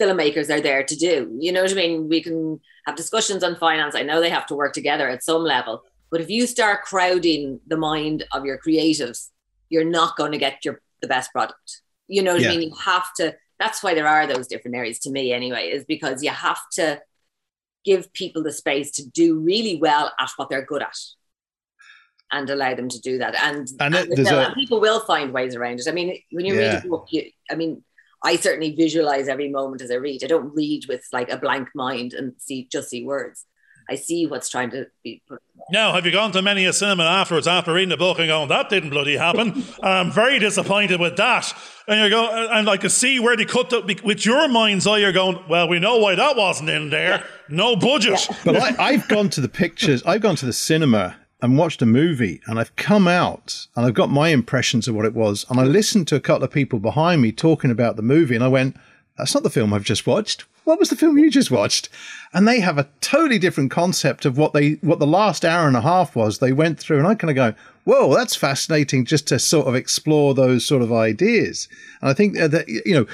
[0.00, 1.36] filmmakers are there to do.
[1.38, 2.08] You know what I mean?
[2.08, 3.94] We can have discussions on finance.
[3.94, 7.60] I know they have to work together at some level, but if you start crowding
[7.66, 9.30] the mind of your creatives,
[9.68, 11.82] you're not going to get your the best product.
[12.06, 12.52] You know what yeah.
[12.52, 12.68] I mean?
[12.68, 13.34] You have to.
[13.58, 17.00] That's why there are those different areas to me, anyway, is because you have to
[17.84, 20.96] give people the space to do really well at what they're good at
[22.32, 23.34] and allow them to do that.
[23.34, 25.88] And, and, and, it, a, people will find ways around it.
[25.88, 26.74] I mean, when you yeah.
[26.74, 27.84] read a book, you, I mean,
[28.24, 30.24] I certainly visualize every moment as I read.
[30.24, 33.44] I don't read with like a blank mind and see just see words.
[33.88, 35.40] I see what's trying to be put.
[35.70, 38.48] Now, have you gone to many a cinema afterwards after reading the book and going,
[38.48, 39.64] that didn't bloody happen?
[39.82, 41.52] I'm very disappointed with that.
[41.86, 44.98] And you go, and I can see where they cut the, with your mind's eye,
[44.98, 47.18] you're going, well, we know why that wasn't in there.
[47.18, 47.26] Yeah.
[47.48, 48.26] No budget.
[48.28, 48.36] Yeah.
[48.44, 51.86] But I, I've gone to the pictures, I've gone to the cinema and watched a
[51.86, 55.44] movie and I've come out and I've got my impressions of what it was.
[55.50, 58.44] And I listened to a couple of people behind me talking about the movie and
[58.44, 58.76] I went,
[59.18, 61.88] that's not the film I've just watched what was the film you just watched?
[62.32, 65.76] And they have a totally different concept of what they what the last hour and
[65.76, 66.98] a half was they went through.
[66.98, 70.82] And I kind of go, whoa, that's fascinating just to sort of explore those sort
[70.82, 71.68] of ideas.
[72.00, 73.06] And I think uh, that, you know,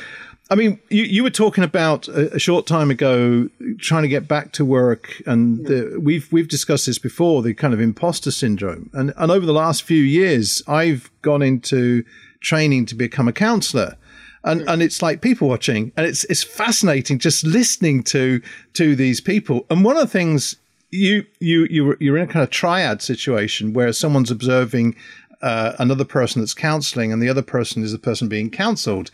[0.50, 4.26] I mean, you, you were talking about a, a, short time ago trying to get
[4.26, 8.88] back to work, and the, we've we've discussed this before, the kind of imposter syndrome.
[8.94, 12.02] And and over the last few years, I've gone into
[12.40, 13.96] training to become a counselor
[14.44, 18.40] and and it's like people watching, and it's it's fascinating just listening to
[18.74, 19.66] to these people.
[19.70, 20.56] And one of the things
[20.90, 24.96] you you you you're in a kind of triad situation where someone's observing
[25.42, 29.10] uh, another person that's counseling, and the other person is the person being counseled.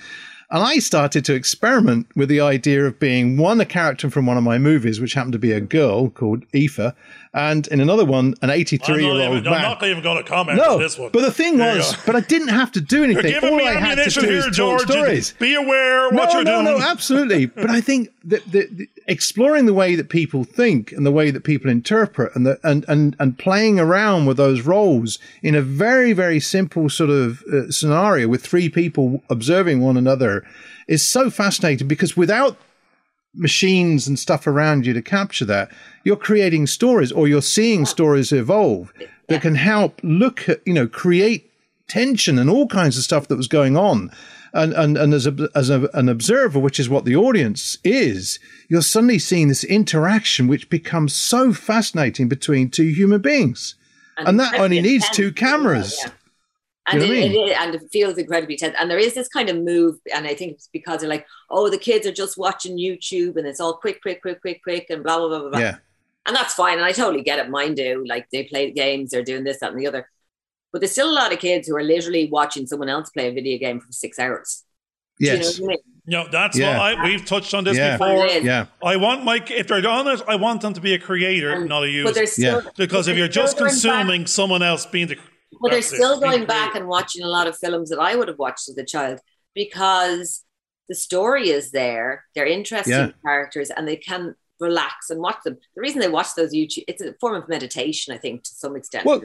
[0.55, 4.37] And I started to experiment with the idea of being one, a character from one
[4.37, 6.95] of my movies, which happened to be a girl called Aoife,
[7.35, 9.53] and in another one, an 83 year old man.
[9.53, 11.11] I'm not even going to comment no, on this one.
[11.11, 13.35] But the thing there was, but I didn't have to do anything.
[13.43, 15.33] All I had to do is George, stories.
[15.41, 16.65] Be aware what no, you're no, doing.
[16.67, 17.47] No, no, absolutely.
[17.47, 21.31] but I think that the, the, exploring the way that people think and the way
[21.31, 25.63] that people interpret and, the, and, and, and playing around with those roles in a
[25.63, 30.45] very, very simple sort of uh, scenario with three people observing one another
[30.89, 32.57] is so fascinating because without
[33.35, 35.71] machines and stuff around you to capture that,
[36.05, 38.93] you're creating stories or you're seeing stories evolve
[39.29, 41.51] that can help look at, you know, create
[41.89, 44.11] tension and all kinds of stuff that was going on.
[44.55, 48.39] And, and, and as, a, as a, an observer, which is what the audience is,
[48.69, 53.75] you're suddenly seeing this interaction which becomes so fascinating between two human beings.
[54.17, 55.99] And that only needs two cameras.
[56.01, 56.13] yeah.
[56.87, 57.33] And it, I mean?
[57.33, 58.77] it, and it feels incredibly tense.
[58.79, 61.71] And there is this kind of move, and I think it's because they're like, oh,
[61.71, 65.03] the kids are just watching YouTube and it's all quick, quick, quick, quick, quick, and
[65.03, 65.59] blah, blah, blah, blah, blah.
[65.59, 65.77] Yeah.
[66.27, 66.77] And that's fine.
[66.77, 67.51] And I totally get it.
[67.51, 68.05] Mine do.
[68.07, 70.09] Like they play games, they're doing this, that, and the other.
[70.75, 73.33] But there's still a lot of kids who are literally watching someone else play a
[73.33, 74.65] video game for six hours.
[75.21, 75.57] Do Yes.
[75.61, 75.79] You know I mean?
[76.07, 76.77] No, that's Yeah.
[76.77, 77.97] what I, we've touched on this Yeah.
[77.97, 78.27] before.
[78.27, 78.67] Yeah.
[78.83, 81.69] I want my if they're on it, I want them to be a creator, And-
[81.69, 82.13] not a But user.
[82.13, 82.71] they're still, Yeah.
[82.77, 85.17] Because but if you're just going back- consuming someone else being the
[85.61, 86.79] well, they're still going back creator.
[86.81, 89.21] and watching a lot of films that I would have watched as a child
[89.55, 90.43] because
[90.89, 92.25] the story is there.
[92.35, 93.11] They're interesting Yeah.
[93.25, 95.59] characters and they can relax and watch them.
[95.75, 98.77] The reason they watch those YouTube, it's a form of meditation, I think, to some
[98.77, 99.05] extent.
[99.05, 99.23] Well,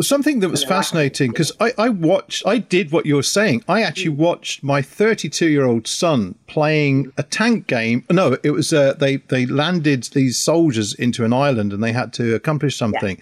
[0.00, 3.64] Something that was fascinating because I, I watched, I did what you're saying.
[3.68, 8.04] I actually watched my 32 year old son playing a tank game.
[8.10, 12.12] No, it was uh, they they landed these soldiers into an island and they had
[12.14, 13.20] to accomplish something.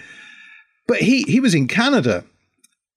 [0.89, 2.25] But he he was in Canada.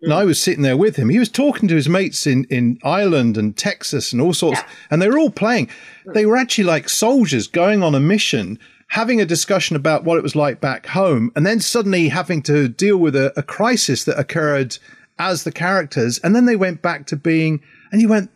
[0.05, 1.09] And I was sitting there with him.
[1.09, 4.67] He was talking to his mates in, in Ireland and Texas and all sorts, Yeah.
[4.91, 5.69] and they were all playing.
[6.13, 10.23] They were actually like soldiers going on a mission, having a discussion about what it
[10.23, 14.17] was like back home, and then suddenly having to deal with a, a crisis that
[14.19, 14.77] occurred
[15.19, 16.19] as the characters.
[16.19, 18.29] And then they went back to being, and you went,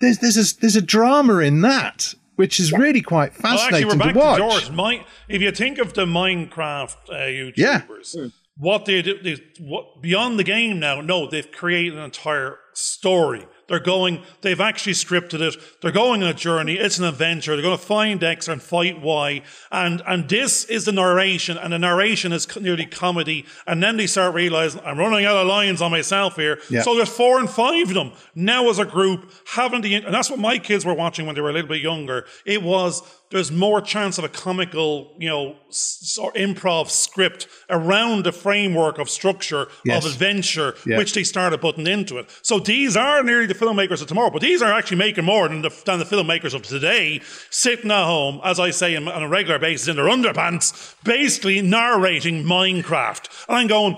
[0.00, 3.88] there's, there's, a, there's a drama in that, which is really quite Well, actually, fascinating
[3.88, 4.60] we're back to watch.
[4.62, 4.70] to George.
[4.76, 8.26] My, if you think of the Minecraft uh, YouTubers, Yeah.
[8.58, 11.00] What they do, they, what beyond the game now?
[11.00, 13.46] No, they've created an entire story.
[13.68, 14.22] They're going.
[14.42, 15.56] They've actually scripted it.
[15.82, 16.74] They're going on a journey.
[16.74, 17.54] It's an adventure.
[17.54, 19.42] They're going to find X and fight Y.
[19.72, 23.44] And and this is the narration, and the narration is nearly comedy.
[23.66, 26.60] And then they start realizing I'm running out of lines on myself here.
[26.70, 26.82] Yeah.
[26.82, 29.94] So there's four and five of them now as a group having the.
[29.96, 32.26] And that's what my kids were watching when they were a little bit younger.
[32.44, 38.24] It was there's more chance of a comical, you know, s- or improv script around
[38.24, 40.04] the framework of structure Yes.
[40.04, 40.96] of adventure, Yeah.
[40.98, 42.26] which they started putting into it.
[42.42, 45.62] So these are nearly the filmmakers of tomorrow, but these are actually making more than
[45.62, 49.58] the, than the filmmakers of today, sitting at home, as I say, on a regular
[49.58, 53.28] basis in their underpants, basically narrating Minecraft.
[53.48, 53.96] And I'm going,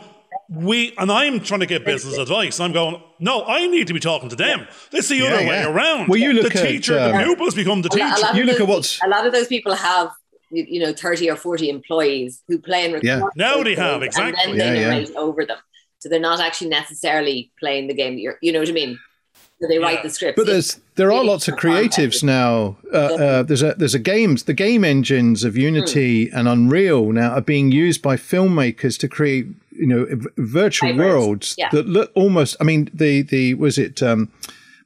[0.51, 2.61] we, and I'm trying to get business advice.
[2.61, 4.67] I'm going, no, I need to be talking to them.
[4.93, 5.49] It's the Yeah, other yeah.
[5.49, 6.09] way around.
[6.09, 8.37] Well, you look the at, teacher, um, the pupils become the A lot- a teacher.
[8.37, 10.11] You of look at those- what's- a lot of those people have
[10.51, 13.21] you you know 30 or 40 employees who play and record Yeah.
[13.37, 14.43] Now they have, exactly.
[14.43, 15.19] and then they Yeah, yeah.
[15.19, 15.59] over them
[15.99, 18.99] so they're not actually necessarily playing the game you're you know what I mean
[19.61, 20.03] so they write Yeah.
[20.05, 22.79] the script But there's there are lots of creatives now.
[22.93, 26.37] Uh, uh, there's a there's a games the game engines of Unity Hmm.
[26.39, 29.47] and Unreal now are being used by filmmakers to create
[29.79, 31.69] you know virtual Hybrids, worlds yeah.
[31.71, 32.57] that look almost.
[32.61, 34.03] I mean the the was it.
[34.03, 34.31] Um,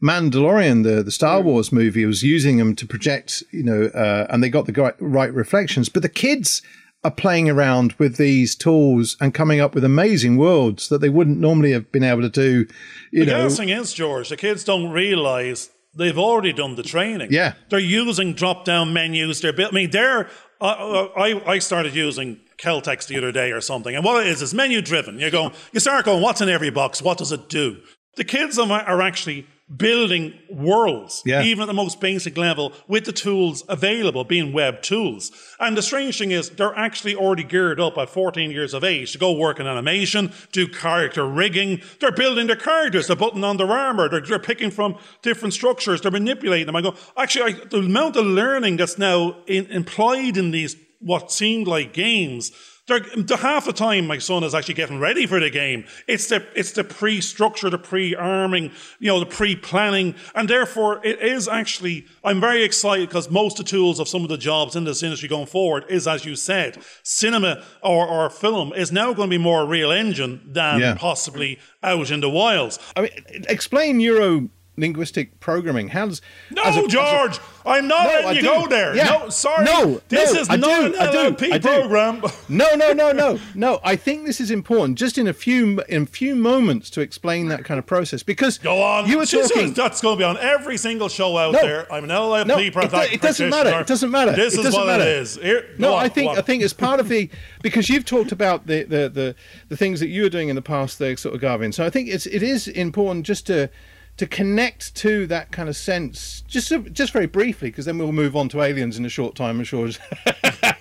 [0.03, 1.47] Mandalorian, the, the Star Hmm.
[1.47, 4.95] Wars movie, was using them to project, you know, uh, and they got the right,
[4.99, 5.89] right reflections.
[5.89, 6.61] But the kids
[7.05, 11.39] are playing around with these tools and coming up with amazing worlds that they wouldn't
[11.39, 12.67] normally have been able to do.
[13.13, 16.83] You The know, gas thing is, George, the kids don't realize they've already done the
[16.83, 17.29] training.
[17.31, 17.55] Yeah.
[17.71, 19.41] They're using drop down menus.
[19.41, 19.73] They're built.
[19.73, 20.29] I mean, they're.
[20.61, 23.95] Uh, I, I started using Celtx the other day or something.
[23.95, 25.19] And what it is, is menu driven.
[25.19, 27.03] You go, you start going, what's in every box?
[27.03, 27.79] What does it do?
[28.17, 31.43] The kids are are actually building worlds, Yeah.
[31.43, 35.31] even at the most basic level, with the tools available, being web tools.
[35.59, 39.13] And the strange thing is, they're actually already geared up at 14 years of age
[39.13, 41.81] to go work in animation, do character rigging.
[42.01, 46.03] They're building their characters, they're putting on their armor, they're, they're picking from different structures,
[46.03, 46.77] they're manipulating them.
[46.77, 51.33] I go, actually, I, the amount of learning that's now in, implied in these what
[51.33, 52.53] seemed like games.
[52.89, 55.85] They're, the half the time my son is actually getting ready for the game.
[56.09, 61.47] It's the it's the pre-structure, the pre-arming, you know, the pre-planning, and therefore it is
[61.47, 62.07] actually.
[62.25, 65.01] I'm very excited because most of the tools of some of the jobs in this
[65.05, 69.35] industry going forward is, as you said, cinema or, or film is now going to
[69.39, 70.95] be more Unreal engine than Yeah.
[70.95, 72.81] possibly out in the wilds.
[72.97, 73.11] I mean,
[73.49, 74.51] explain neuro
[74.83, 75.89] linguistic programming.
[75.89, 78.47] How does No, a- George, I'm not No, letting I you do.
[78.49, 78.95] go there.
[78.97, 79.05] Yeah.
[79.05, 79.65] No, sorry.
[79.65, 81.69] No, this no, is I not do, an I NLP I do.
[81.69, 82.23] program.
[82.49, 83.81] No, no, no, no, no.
[83.85, 84.99] I think this is important.
[84.99, 88.59] Just in a few in a few moments to explain that kind of process because
[88.59, 89.09] Go on.
[89.09, 89.73] You were is- talking.
[89.73, 91.91] that's going to be on every single show out there.
[91.93, 93.81] I'm an NLP No, it, do- it doesn't matter.
[93.81, 94.33] It doesn't matter.
[94.33, 95.05] This it is doesn't what matter.
[95.05, 95.37] it is.
[95.37, 96.37] Here, No, on, I think.
[96.37, 97.31] I think as part of the
[97.63, 99.35] because you've talked about the the the,
[99.69, 101.71] the things that you were doing in the past there, sort of Garvin.
[101.71, 103.71] So I think it's it is important just to
[104.19, 108.37] to connect to that kind of sense, just just very briefly, because then we'll move
[108.37, 109.89] on to aliens in a short time, I'm sure,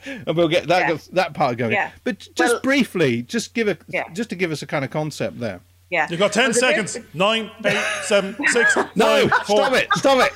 [0.05, 0.97] and we'll get that Yeah.
[1.13, 1.71] that part going.
[1.71, 1.91] Yeah.
[2.03, 4.03] But just Well- briefly, just give a Yeah.
[4.13, 5.61] just to give us a kind of concept there.
[5.89, 6.07] Yeah.
[6.09, 6.93] You've got 10 Well, seconds.
[6.93, 9.57] diff- Nine, eight, seven, six, No, five, four.
[9.57, 10.33] stop it, stop it.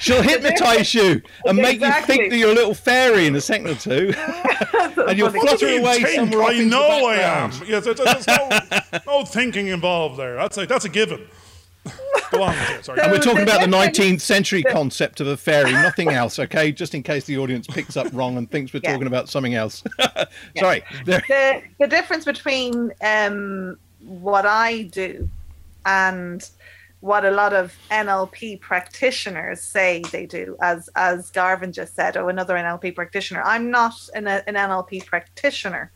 [0.00, 3.68] She'll hypnotize you and make you think that you're a little fairy in a second
[3.68, 4.12] or two,
[5.06, 5.40] and you'll funny.
[5.40, 7.52] flutter You away think somewhere I know I am.
[7.66, 8.48] Yes, there's, there's no,
[9.06, 10.36] no thinking involved there.
[10.36, 11.26] That's a, that's a given.
[12.30, 13.00] Go on, sorry.
[13.00, 16.72] And we're talking about the 19th century concept of a fairy, nothing else, okay?
[16.72, 18.92] Just in case the audience picks up wrong and thinks we're Yeah.
[18.92, 19.82] talking about something else.
[20.58, 20.82] Sorry.
[21.04, 25.28] There- the the difference between um, what I do
[25.86, 26.48] and
[27.00, 32.30] what a lot of NLP practitioners say they do, as as Garvin just said, or
[32.30, 33.42] another NLP practitioner.
[33.42, 35.92] I'm not an, an NLP practitioner.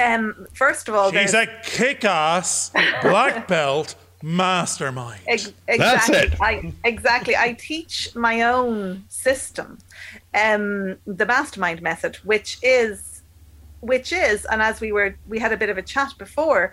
[0.00, 2.70] Um, first of all, She's there's- a kick-ass
[3.02, 5.20] black belt mastermind.
[5.26, 6.16] Ex- That's exactly.
[6.16, 6.40] it.
[6.40, 7.36] I exactly.
[7.36, 9.78] I teach my own system,
[10.34, 13.22] um, the mastermind method, which is,
[13.80, 16.72] which is, and as we were, we had a bit of a chat before,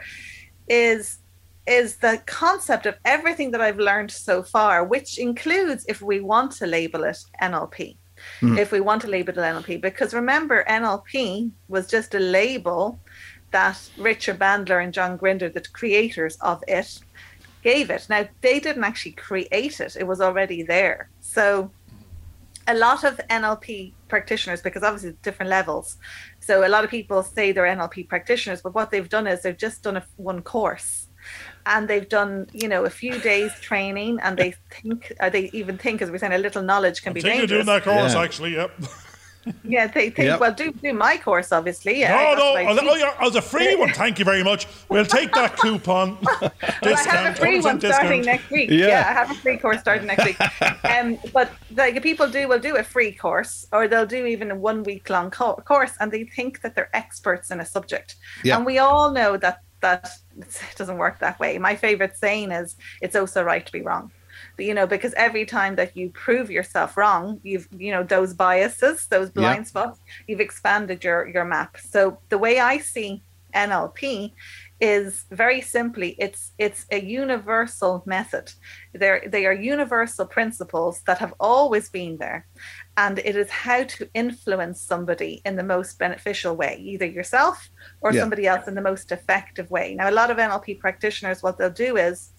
[0.67, 1.19] is
[1.67, 6.51] is the concept of everything that I've learned so far, which includes, if we want
[6.53, 7.97] to label it NLP,
[8.41, 12.99] if we want to label it NLP, because remember, NLP was just a label
[13.51, 16.99] that Richard Bandler and John Grinder, the creators of it,
[17.65, 18.05] gave it.
[18.09, 21.09] Now, they didn't actually create it, it was already there.
[21.19, 21.71] So,
[22.67, 25.97] a lot of NLP practitioners, because obviously different levels,
[26.39, 29.57] so a lot of people say they're NLP practitioners, but what they've done is they've
[29.67, 31.07] just done a, one course.
[31.65, 35.75] And they've done, you know, a few days training, and they think, or they even
[35.79, 38.13] think, as we're saying, a little knowledge can I be think you're doing that course,
[38.13, 38.21] Yeah.
[38.21, 38.71] actually, yep.
[39.63, 40.39] Yeah, they think, Yep.
[40.39, 41.99] well, do do my course, obviously.
[41.99, 43.93] Yeah, No, no, oh, oh, yeah, oh, the free one.
[44.03, 44.67] Thank you very much.
[44.89, 46.17] We'll take that coupon.
[46.41, 48.69] Well, I discount, have a free 20% one starting next week.
[48.69, 48.87] Yeah.
[48.87, 49.05] Yeah.
[49.09, 50.37] I have a free course starting next week.
[50.83, 54.55] Um, but like people do, will do a free course, or they'll do even a
[54.55, 58.15] one week long co- course, and they think that they're experts in a subject.
[58.43, 58.57] Yeah.
[58.57, 60.09] And we all know that that
[60.75, 61.57] doesn't work that way.
[61.59, 64.11] My favorite saying is, "It's also right to be wrong."
[64.57, 69.07] You know, because every time that you prove yourself wrong, you've you know those biases,
[69.09, 69.55] those Yeah.
[69.55, 71.77] blind spots, you've expanded your your map.
[71.77, 73.23] So the way I see
[73.55, 74.33] NLP
[74.81, 78.51] is very simply it's it's a universal method
[78.93, 82.45] they're they are universal principles that have always been there
[82.97, 87.69] and it is how to influence somebody in the most beneficial way either yourself
[88.01, 88.21] or Yeah.
[88.21, 91.69] somebody else in the most effective way now a lot of nlp practitioners what they'll
[91.69, 92.31] do is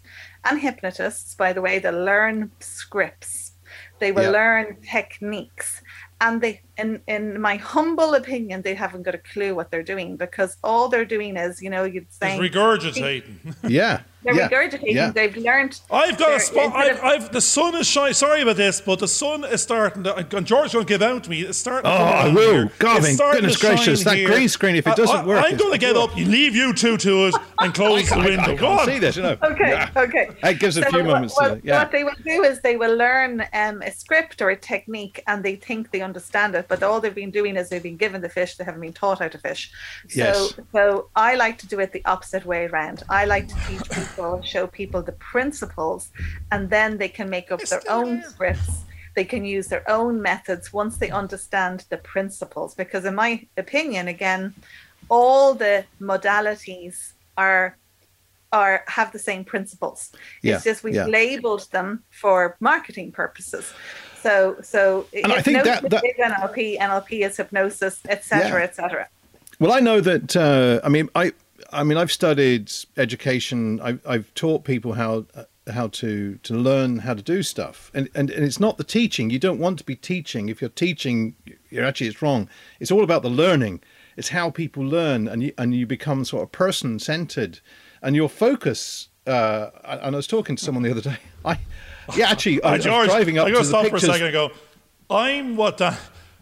[0.44, 3.52] and hypnotists by the way they'll learn scripts
[4.00, 4.30] they will Yeah.
[4.30, 5.82] learn techniques
[6.20, 10.16] and they in in my humble opinion they haven't got a clue what they're doing
[10.16, 13.54] because all they're doing is you know you'd Just say regurgitating.
[13.68, 14.00] Yeah.
[14.22, 14.48] they're yeah.
[14.48, 15.10] regurgitating yeah.
[15.10, 16.74] they've learned I've got a spot.
[16.74, 18.14] I've, of- I've the sun is shining.
[18.14, 20.02] Sorry about this, but the sun is starting.
[20.04, 21.42] To, and George's going to give out to me.
[21.42, 21.84] It's starting.
[21.84, 22.52] to Oh, I on will.
[22.52, 22.72] here.
[22.78, 24.28] Garvin, goodness to shine gracious, that here.
[24.28, 26.16] green screen, if it doesn't I, work, I'm going to get up.
[26.16, 28.52] You leave you two to it and close the I, window.
[28.52, 29.36] I Go can't see this, you know.
[29.42, 29.90] okay Yeah.
[29.96, 31.78] okay It gives a few what- moments what, to, yeah.
[31.78, 35.44] what they will do is they will learn um, a script or a technique and
[35.44, 38.28] they think they understand it but all they've been doing is they've been given the
[38.28, 39.70] fish they haven't been taught how to fish.
[40.08, 40.54] So Yes.
[40.72, 43.02] so i like to do it the opposite way around.
[43.08, 46.10] I like to teach people show people the principles
[46.52, 48.82] and then they can make up their own scripts.
[49.14, 54.08] They can use their own methods once they understand the principles because in my opinion
[54.08, 54.54] again
[55.08, 57.76] all the modalities are
[58.52, 60.12] are have the same principles.
[60.42, 61.06] Yeah, it's just we've yeah.
[61.06, 63.72] labeled them for marketing purposes
[64.22, 68.64] so so And I think that- that- is nlp nlp is hypnosis etc Yeah.
[68.64, 69.08] etc
[69.58, 70.36] Well, I know that.
[70.36, 71.32] Uh, I mean, I.
[71.72, 73.80] I mean, I've studied education.
[73.80, 78.08] I've, I've taught people how uh, how to to learn how to do stuff, and,
[78.14, 79.30] and and it's not the teaching.
[79.30, 80.48] You don't want to be teaching.
[80.48, 81.34] If you're teaching,
[81.70, 82.48] you're actually it's wrong.
[82.80, 83.80] It's all about the learning.
[84.16, 87.60] It's how people learn, and you and you become sort of person centered,
[88.02, 89.08] and your focus.
[89.26, 91.18] Uh, and I was talking to someone the other day.
[91.44, 91.58] I
[92.14, 94.04] yeah, actually, I, Hi, was driving up I to to the stop pictures.
[94.04, 94.50] for a second and go.
[95.10, 95.96] I'm what the.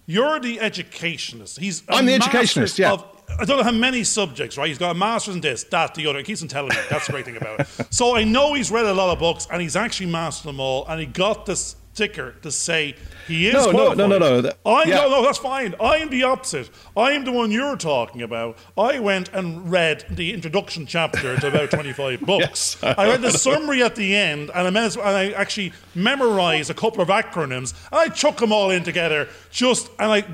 [0.07, 1.59] You're the educationist.
[1.59, 1.83] He's.
[1.89, 2.93] I'm the educationist, yeah.
[2.93, 3.07] Of,
[3.39, 4.69] I don't know how many subjects, right?
[4.69, 6.19] He's got a master's in this, that, the other.
[6.19, 6.77] He keeps on telling me.
[6.91, 7.69] That's the great thing about it.
[7.91, 10.87] So I know he's read a lot of books and he's actually mastered them all.
[10.87, 12.97] And he got the sticker to say
[13.29, 13.99] he is No, no, qualified.
[13.99, 14.97] no, no, no, that- I'm yeah.
[14.97, 15.77] no, no, that's fine.
[15.81, 16.69] I'm the opposite.
[16.97, 18.59] I'm the one you're talking about.
[18.77, 22.83] I went and read the introduction chapter to about 25 books.
[22.83, 26.75] I read the summary at the end, and I, meant, and I actually memorized a
[26.75, 27.75] couple of acronyms.
[27.93, 30.25] And I chuck them all in together, just and I.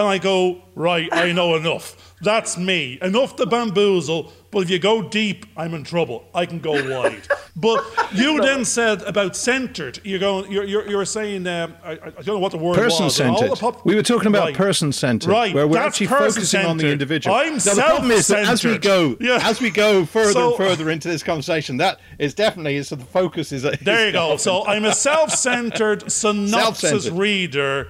[0.00, 2.14] and I go, right, I know enough.
[2.22, 2.98] That's me.
[3.00, 6.26] Enough to bamboozle, but if you go deep, I'm in trouble.
[6.34, 7.22] I can go wide.
[7.56, 7.82] but
[8.12, 10.00] you then said about centered.
[10.04, 10.52] You're going.
[10.52, 11.46] You're you're, you're saying.
[11.46, 13.18] Um, I, I don't know what the word person was.
[13.20, 13.60] and all the centered.
[13.60, 14.54] pop- we were talking about Right.
[14.54, 16.92] person centered, Right, where we're that's actually focusing on the person-centered.
[16.92, 17.36] individual.
[17.36, 19.38] I'm now, the problem is that as we go, Yeah.
[19.42, 23.04] as we go further So- and further into this conversation, that is definitely so the
[23.06, 23.62] focus is.
[23.62, 24.36] There you go.
[24.36, 24.92] So I'm a
[25.40, 27.18] self-centered synopsis Self-centered.
[27.18, 27.88] reader,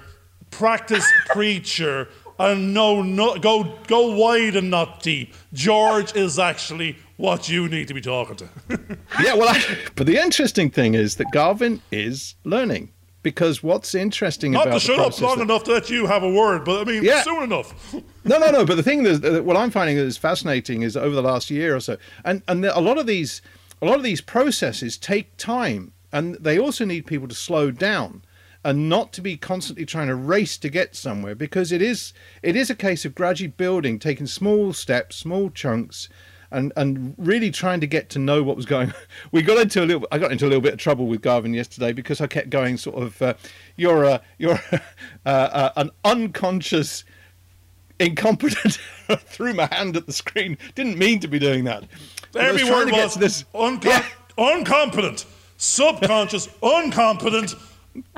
[0.50, 5.34] practice preacher, and no, no, go go wide and not deep.
[5.52, 8.48] George is actually what you need to be talking to.
[9.22, 9.62] yeah, well, I,
[9.94, 12.90] but the interesting thing is that Garvin is learning
[13.22, 16.06] because what's interesting not about to the shut up long that- enough to let you
[16.06, 17.22] have a word, but I mean Yeah.
[17.22, 17.74] soon enough.
[18.24, 18.64] no, no, no.
[18.64, 21.76] But the thing that, that what I'm finding is fascinating is over the last year
[21.76, 23.42] or so, and and a lot of these,
[23.82, 28.22] a lot of these processes take time, and they also need people to slow down,
[28.64, 32.56] and not to be constantly trying to race to get somewhere because it is it
[32.56, 36.08] is a case of gradually building, taking small steps, small chunks.
[36.52, 38.92] And, and really trying to get to know what was going.
[39.30, 40.08] We got into a little.
[40.10, 42.76] I got into a little bit of trouble with Garvin yesterday because I kept going
[42.76, 43.22] sort of.
[43.22, 43.34] Uh,
[43.76, 47.04] you're a you're uh, uh, an unconscious
[48.00, 48.80] incompetent
[49.26, 51.84] threw my hand at the screen didn't mean to be doing that
[52.32, 54.04] was Every word was to this uncom-
[54.38, 57.54] uncompetent, subconscious, uncompetent.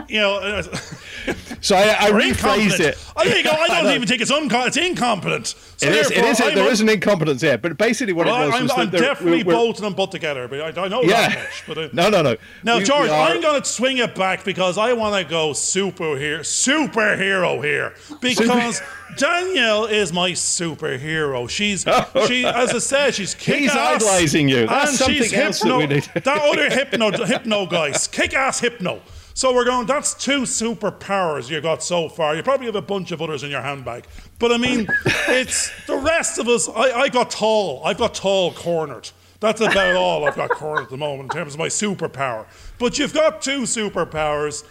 [0.08, 0.62] You know, uh,
[1.62, 3.50] so i, I rephrased it Oh, you go.
[3.52, 5.46] I don't even think it's uncom- It's incompetent.
[5.46, 8.42] So it is, it is I'm there is an incompetence here, but basically what Well,
[8.42, 10.88] it was I'm, was that I'm definitely we're- both them put together, but I, I
[10.88, 11.28] know Yeah.
[11.28, 11.64] that much.
[11.66, 14.14] But uh, no no no Now, We- we George, are- I'm going to swing it
[14.14, 18.82] back because I want to go superhero, superhero here because
[19.16, 21.48] Danielle is my superhero.
[21.48, 21.82] She's
[22.28, 24.02] she, as I said, she's kick He's ass.
[24.02, 24.66] idolizing you.
[24.66, 26.10] That's and something she's else that hypno, we need.
[26.14, 29.00] that other hypno, hypno guys, kick ass hypno.
[29.34, 29.86] So we're going.
[29.86, 32.36] That's two superpowers you got so far.
[32.36, 34.06] You probably have a bunch of others in your handbag,
[34.38, 34.86] but I mean,
[35.28, 36.68] it's the rest of us.
[36.68, 37.82] I, I got tall.
[37.84, 39.10] I've got tall cornered.
[39.40, 42.46] That's about all I've got cornered at the moment in terms of my superpower.
[42.78, 44.64] But you've got two superpowers.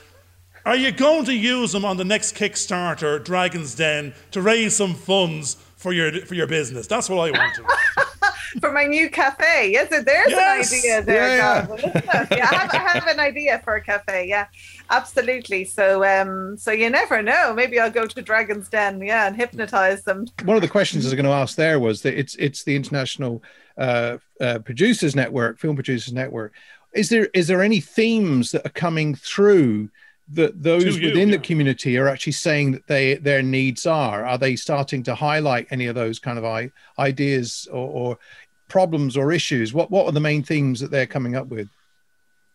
[0.66, 4.93] Are you going to use them on the next Kickstarter, Dragon's Den, to raise some
[4.93, 6.88] funds for your for your business?
[6.88, 7.64] That's what I want to.
[8.60, 9.72] for my new cafe.
[9.72, 10.72] Yes, there's Yes.
[10.72, 11.92] an idea there, Yeah, Gavin.
[12.32, 14.28] Yeah, I have, I have an idea for a cafe.
[14.28, 14.48] Yeah,
[14.90, 15.66] absolutely.
[15.66, 17.54] So, um, so you never know.
[17.54, 20.26] Maybe I'll go to Dragon's Den, yeah, and hypnotize them.
[20.44, 22.76] one of the questions I was going to ask there was that it's it's the
[22.76, 23.42] international
[23.78, 26.54] uh, uh, producers network, film producers network.
[26.94, 29.90] Is there is there any themes that are coming through
[30.30, 31.38] that those you, within yeah.
[31.38, 34.26] the community are actually saying that they their needs are?
[34.26, 38.20] Are they starting to highlight any of those kind of I, ideas or, or
[38.68, 39.74] problems or issues?
[39.74, 41.70] What what are the main themes that they're coming up with?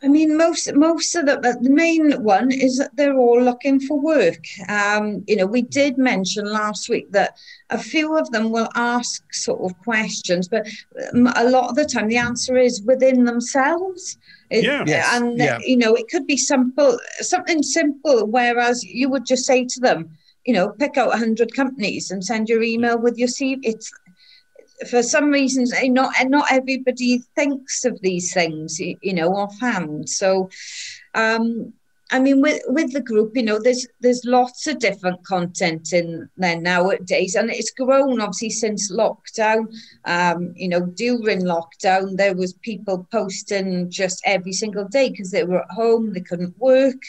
[0.03, 3.99] I mean, most most of the the main one is that they're all looking for
[3.99, 4.45] work.
[4.69, 7.37] Um, you know, we did mention last week that
[7.71, 10.67] a few of them will ask sort of questions, but
[11.13, 14.19] um, a lot of the time the answer is within themselves.
[14.51, 14.85] It- Yeah.
[14.87, 15.59] Yes, and yeah.
[15.65, 18.27] you know, it could be simple, something simple.
[18.27, 20.11] Whereas you would just say to them,
[20.45, 23.59] you know, pick out hundred companies and send your email with your CV.
[23.63, 23.91] It's
[24.91, 30.07] for some reasons eh, not and not everybody thinks of these things you know offhand
[30.07, 30.51] so
[31.15, 31.73] um
[32.13, 36.29] I mean, with with the group, you know, there's there's lots of different content in
[36.37, 39.75] there nowadays, and it's grown obviously since lockdown.
[40.05, 45.43] Um, you know, during lockdown, there was people posting just every single day because they
[45.43, 47.03] were at home, they couldn't work,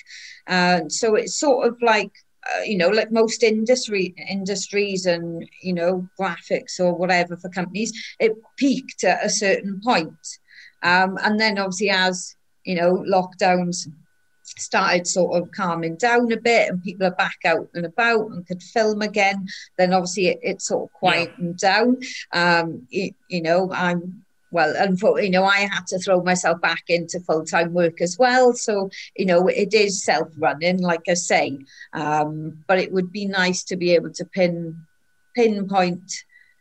[0.47, 2.11] and so it's sort of like
[2.55, 7.93] uh, you know, like most industry industries and you know graphics or whatever for companies,
[8.19, 10.39] it peaked at a certain point,
[10.81, 12.35] um, and then obviously as
[12.65, 13.87] you know lockdowns
[14.57, 18.45] started sort of calming down a bit and people are back out and about and
[18.47, 19.47] could film again
[19.77, 21.97] then obviously it, it sort of quietened down.
[22.33, 26.83] Um you, you know i'm well unfortunately you know i had to throw myself back
[26.87, 28.53] into full-time work as well.
[28.53, 31.59] So you know it is self-running like i say.
[31.93, 34.83] Um but it would be nice to be able to pin
[35.35, 36.11] pinpoint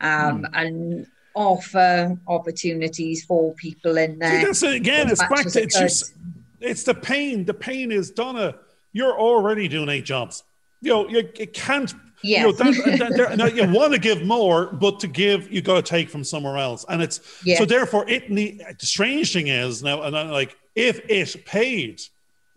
[0.01, 4.45] um and offer opportunities for people in See, there.
[4.47, 5.11] that's it again.
[5.11, 6.15] It's back to it it's just
[6.61, 7.45] it's the pain.
[7.45, 8.57] The pain is Donna.
[8.93, 10.43] You're already doing eight jobs.
[10.81, 11.93] You know, you, you can't.
[12.23, 12.47] Yeah.
[12.47, 15.83] You, know, that, that- you want to give more, but to give, you got to
[15.83, 17.59] take from somewhere else, and it's Yeah.
[17.59, 17.65] so.
[17.65, 18.29] Therefore, it.
[18.29, 22.01] The strange thing is now, and I'm like, if it paid,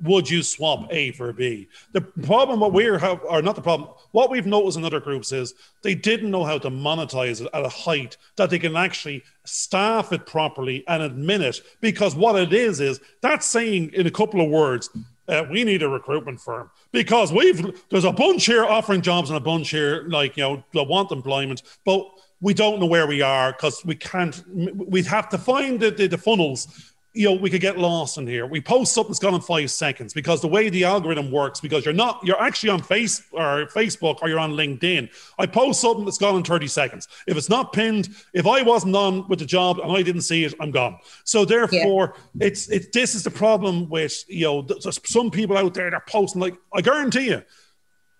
[0.01, 1.67] would you swap A for B?
[1.91, 5.31] The problem, what we're have, or not the problem, what we've noticed in other groups
[5.31, 9.23] is they didn't know how to monetize it at a height that they can actually
[9.45, 11.61] staff it properly and admin it.
[11.81, 14.89] Because what it is is that's saying in a couple of words,
[15.27, 19.37] uh, we need a recruitment firm because we've there's a bunch here offering jobs and
[19.37, 22.09] a bunch here like you know that want employment, but
[22.41, 24.43] we don't know where we are because we can't.
[24.47, 28.27] We have to find the, the, the funnels you know, we could get lost in
[28.27, 28.45] here.
[28.45, 31.83] We post something that's gone in five seconds because the way the algorithm works, because
[31.83, 35.09] you're not, you're actually on face or Facebook or you're on LinkedIn.
[35.39, 37.07] I post something that's gone in 30 seconds.
[37.25, 40.43] If it's not pinned, if I wasn't on with the job and I didn't see
[40.43, 40.99] it, I'm gone.
[41.23, 42.47] So therefore, yeah.
[42.47, 46.03] it's it's this is the problem with you know there's some people out there they're
[46.07, 47.43] posting like I guarantee you,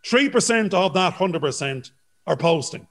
[0.03, 1.91] three percent of that hundred percent
[2.25, 2.87] are posting.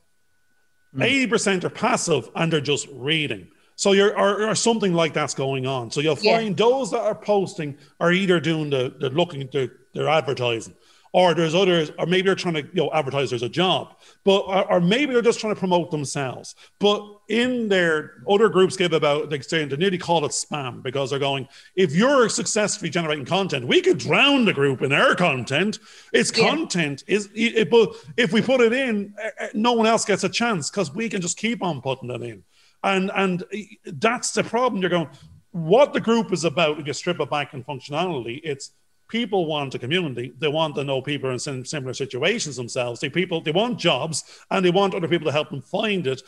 [0.94, 1.02] Hmm.
[1.02, 1.30] Eighty mm.
[1.30, 3.48] percent are passive and they're just reading.
[3.78, 5.92] So you're or, or, something like that's going on.
[5.92, 6.66] So you'll find yeah.
[6.66, 10.74] those that are posting are either doing the they're looking they're advertising,
[11.12, 14.40] or there's others, or maybe they're trying to you know advertise there's a job, but
[14.40, 16.56] or, or maybe they're just trying to promote themselves.
[16.80, 21.10] But in their other groups give about they say they nearly call it spam because
[21.10, 25.78] they're going if you're successfully generating content, we could drown the group in our content.
[26.12, 26.48] It's yeah.
[26.48, 30.24] content is it, but if we put it in, eh, eh, no one else gets
[30.24, 32.42] a chance because we can just keep on putting it in.
[32.84, 33.44] And and
[33.84, 34.80] that's the problem.
[34.80, 35.08] You're going,
[35.50, 38.72] what the group is about, if you strip it back in functionality, it's
[39.08, 40.32] people want a community.
[40.38, 43.00] They want to know people in similar situations themselves.
[43.00, 46.22] They people they want jobs and they want other people to help them find it.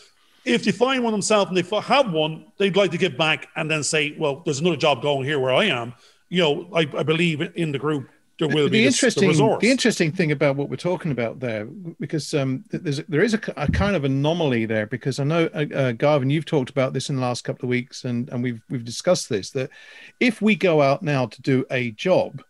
[0.44, 3.70] If they find one themselves and they have one, they'd like to give back and
[3.70, 5.94] then say, "Well, there's another job going here where I am."
[6.30, 8.08] You know, I, I believe in the group
[8.40, 11.38] there will the, be the interesting the, the, interesting thing about what we're talking about
[11.40, 11.66] there
[11.98, 15.66] because um, there's there is a, a, kind of anomaly there because I know uh,
[15.74, 18.60] uh, Garvin you've talked about this in the last couple of weeks and and we've
[18.68, 19.70] we've discussed this that
[20.18, 22.42] if we go out now to do a job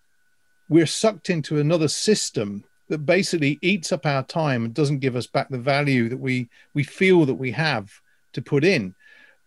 [0.68, 5.26] we're sucked into another system that basically eats up our time and doesn't give us
[5.26, 7.91] back the value that we we feel that we have
[8.32, 8.95] to put in.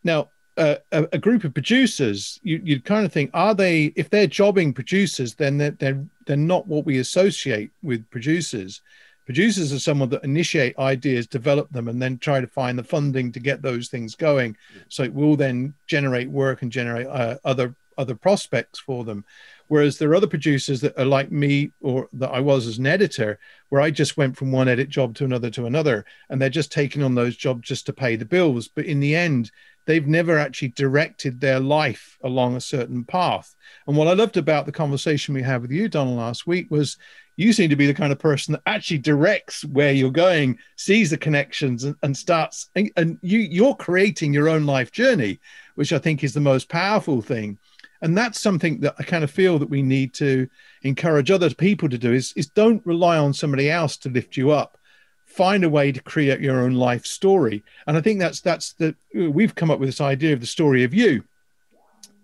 [0.03, 4.27] Now a, a, group of producers, you, you'd kind of think, are they, if they're
[4.27, 8.81] jobbing producers, then they're, they're, they're not what we associate with producers.
[9.25, 13.31] Producers are someone that initiate ideas, develop them, and then try to find the funding
[13.31, 14.55] to get those things going.
[14.89, 19.25] So it will then generate work and generate uh, other other prospects for them.
[19.67, 22.85] Whereas there are other producers that are like me or that I was as an
[22.85, 23.39] editor,
[23.69, 26.71] where I just went from one edit job to another to another, and they're just
[26.71, 28.67] taking on those jobs just to pay the bills.
[28.67, 29.51] But in the end,
[29.85, 33.55] they've never actually directed their life along a certain path.
[33.87, 36.97] And what I loved about the conversation we had with you, Donald, last week was
[37.35, 41.09] you seem to be the kind of person that actually directs where you're going, sees
[41.09, 42.69] the connections, and, and starts.
[42.75, 45.39] And, and you you're creating your own life journey,
[45.75, 47.57] which I think is the most powerful thing.
[48.03, 50.49] And that's something that I kind of feel that we need to
[50.83, 54.51] encourage other people to do is, is don't rely on somebody else to lift you
[54.51, 54.77] up.
[55.25, 57.63] Find a way to create your own life story.
[57.87, 60.83] And i think that's that's the we've come up with this idea of the story
[60.83, 61.23] of you.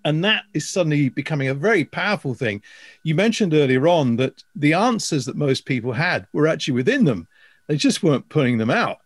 [0.04, 2.62] And that is suddenly becoming a very powerful thing.
[3.04, 7.28] You mentioned earlier on that the answers that most people had were actually within them.
[7.68, 8.98] They just weren't putting them out.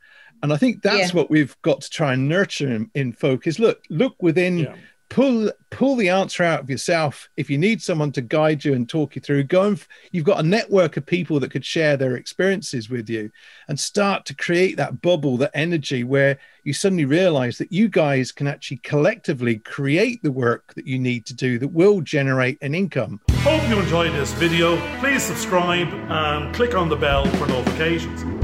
[0.42, 1.18] And i think that's yeah.
[1.18, 4.76] what we've got to try and nurture in, in folk is look look within yeah
[5.14, 7.30] pull pull the answer out of yourself.
[7.38, 10.40] If you need someone to guide you and talk you through go and you've got
[10.40, 13.30] a network of people that could share their experiences with you
[13.68, 18.32] and start to create that bubble that energy where you suddenly realize that you guys
[18.32, 22.74] can actually collectively create the work that you need to do that will generate an
[22.74, 23.22] income.
[23.40, 24.78] Hope you enjoyed this video.
[25.00, 28.43] Please subscribe and click on the bell for notifications